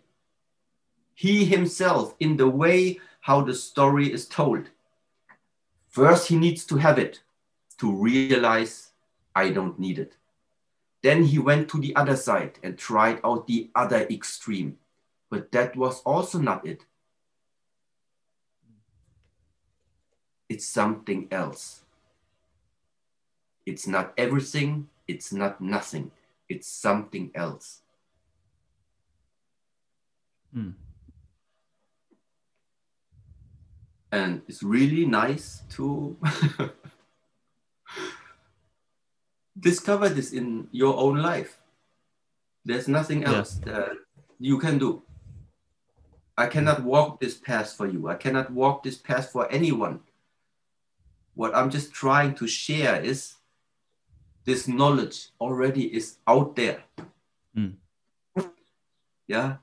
[1.12, 4.70] he himself, in the way how the story is told,
[5.88, 7.20] first he needs to have it
[7.78, 8.92] to realize
[9.34, 10.14] I don't need it.
[11.02, 14.78] Then he went to the other side and tried out the other extreme.
[15.30, 16.84] But that was also not it.
[20.48, 21.80] It's something else.
[23.66, 26.12] It's not everything, it's not nothing,
[26.48, 27.82] it's something else.
[30.56, 30.74] Mm.
[34.10, 36.16] And it's really nice to
[39.58, 41.60] discover this in your own life.
[42.64, 43.34] There's nothing Yeah.
[43.34, 43.92] else that
[44.38, 45.02] you can do.
[46.38, 48.08] I cannot walk this path for you.
[48.08, 50.00] I cannot walk this path for anyone.
[51.34, 53.34] What I'm just trying to share is
[54.44, 56.84] this knowledge already is out there.
[57.56, 57.74] Mm.
[59.26, 59.56] Yeah.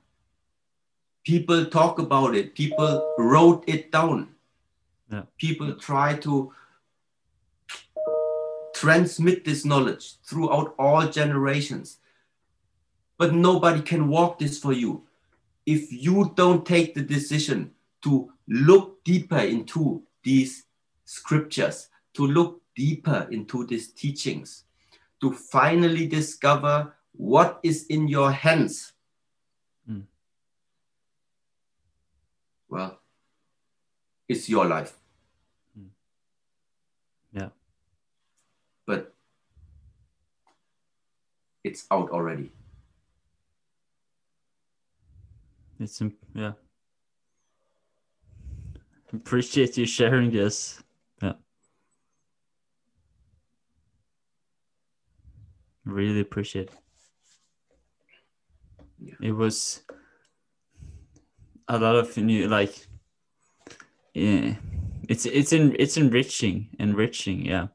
[1.26, 4.28] People talk about it, people wrote it down.
[5.10, 5.22] Yeah.
[5.38, 6.52] People try to
[8.74, 11.98] transmit this knowledge throughout all generations.
[13.18, 15.02] But nobody can walk this for you
[15.64, 17.72] if you don't take the decision
[18.02, 20.66] to look deeper into these
[21.06, 24.64] scriptures, to look deeper into these teachings,
[25.20, 28.92] to finally discover what is in your hands.
[29.90, 30.02] Mm.
[32.68, 32.98] Well,
[34.28, 34.94] it's your life.
[35.78, 35.88] Mm.
[37.32, 37.48] Yeah.
[38.86, 39.14] But
[41.64, 42.50] it's out already.
[45.78, 46.00] It's
[46.34, 46.52] yeah.
[49.12, 50.82] Appreciate you sharing this.
[51.22, 51.34] Yeah.
[55.84, 56.78] Really appreciate it.
[58.98, 59.14] Yeah.
[59.20, 59.82] It was
[61.68, 62.86] a lot of new like
[64.14, 64.54] yeah
[65.08, 67.68] it's it's in it's enriching enriching yeah.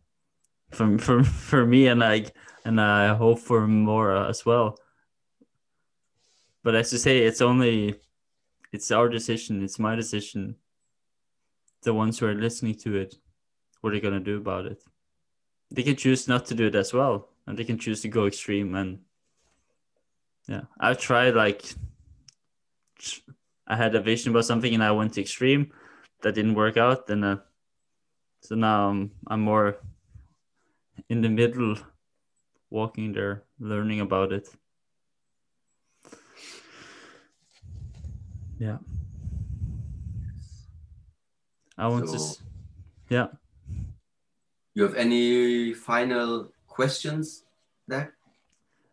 [0.71, 2.33] For for for me and like
[2.63, 4.77] and I hope for more as well.
[6.63, 7.95] But as you say it's only
[8.71, 10.55] it's our decision it's my decision.
[11.83, 13.15] The ones who are listening to it
[13.81, 14.81] what are they going to do about it.
[15.71, 18.27] They can choose not to do it as well and they can choose to go
[18.27, 18.99] extreme and
[20.47, 20.61] yeah.
[20.79, 21.63] I've tried like
[23.71, 25.71] i had a vision about something and i went to extreme.
[26.21, 27.07] That didn't work out.
[27.07, 27.37] Then uh,
[28.45, 29.77] so now I'm, I'm more
[31.09, 31.75] in the middle
[32.69, 34.47] walking there learning about it.
[38.59, 38.77] Yeah.
[41.77, 42.43] I want to So- s-
[43.09, 43.27] yeah.
[44.75, 47.43] You have any final questions
[47.87, 48.13] there?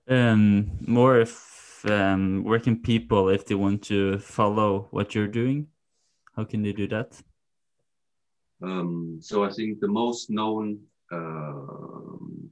[0.08, 1.36] um more if
[1.84, 5.66] um where can people if they want to follow what you're doing
[6.36, 7.22] how can they do that
[8.60, 10.80] Um, so I think the most known
[11.12, 12.50] um,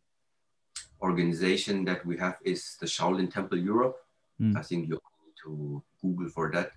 [1.02, 3.96] organization that we have is the Shaolin Temple Europe.
[4.40, 4.56] Mm.
[4.56, 6.70] I think you need to Google for that.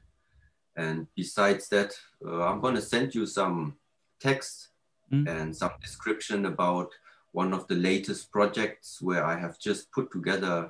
[0.76, 1.94] And besides that,
[2.26, 3.78] uh, I'm going to send you some
[4.20, 4.70] text
[5.12, 5.28] Mm.
[5.28, 6.90] and some description about
[7.32, 10.70] one of the latest projects where I have just put together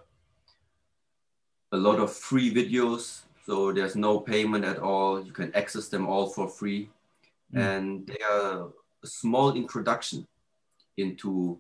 [1.72, 3.22] a lot of free videos.
[3.46, 5.24] So there's no payment at all.
[5.24, 6.90] You can access them all for free.
[7.54, 7.60] Mm.
[7.62, 8.70] And they are
[9.04, 10.28] a small introduction
[10.98, 11.60] into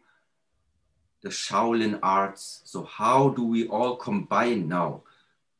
[1.22, 2.62] the Shaolin arts.
[2.66, 5.04] So, how do we all combine now?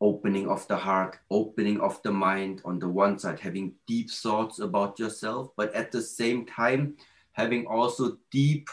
[0.02, 4.60] Opening of the heart, opening of the mind on the one side, having deep thoughts
[4.60, 6.96] about yourself, but at the same time,
[7.34, 8.70] having also deep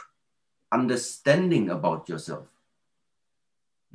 [0.71, 2.47] understanding about yourself.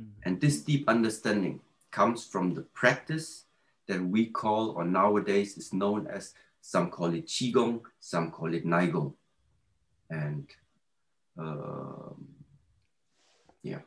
[0.02, 0.12] Mm.
[0.24, 1.62] And this deep understanding
[1.92, 3.46] comes from the practice
[3.88, 8.66] that we call, or nowadays is known as, some call it Qigong, some call it
[8.66, 9.14] Neigong.
[10.10, 10.48] And
[11.38, 12.28] um,
[13.64, 13.80] yeah,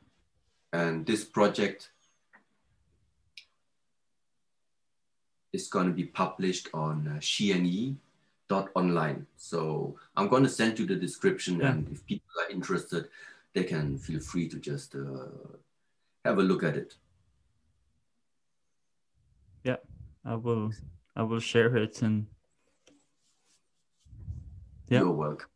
[0.73, 1.91] and this project
[5.53, 7.21] is going to be published on uh,
[8.75, 9.27] online.
[9.37, 11.71] So I'm going to send you the description, Yeah.
[11.71, 13.09] and if people are interested,
[13.53, 15.27] they can feel free to just uh,
[16.25, 16.95] have a look at it.
[20.25, 20.71] I will
[21.17, 22.27] i will share it and
[24.89, 25.01] Yeah.
[25.01, 25.49] You're welcome.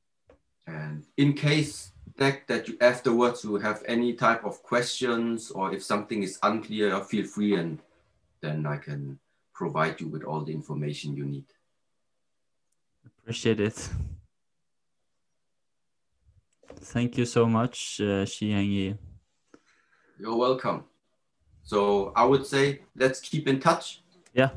[0.66, 5.82] And in case that, that you afterwards you have any type of questions or if
[5.82, 7.78] something is unclear, feel free and
[8.40, 9.18] then I can
[9.54, 11.46] provide you with all the information you need.
[13.22, 13.90] appreciate it
[16.80, 18.96] thank you so much uh, Shiyangi.
[20.18, 20.84] You're welcome.
[21.62, 24.02] So I would say let's keep in touch.
[24.38, 24.50] Yeah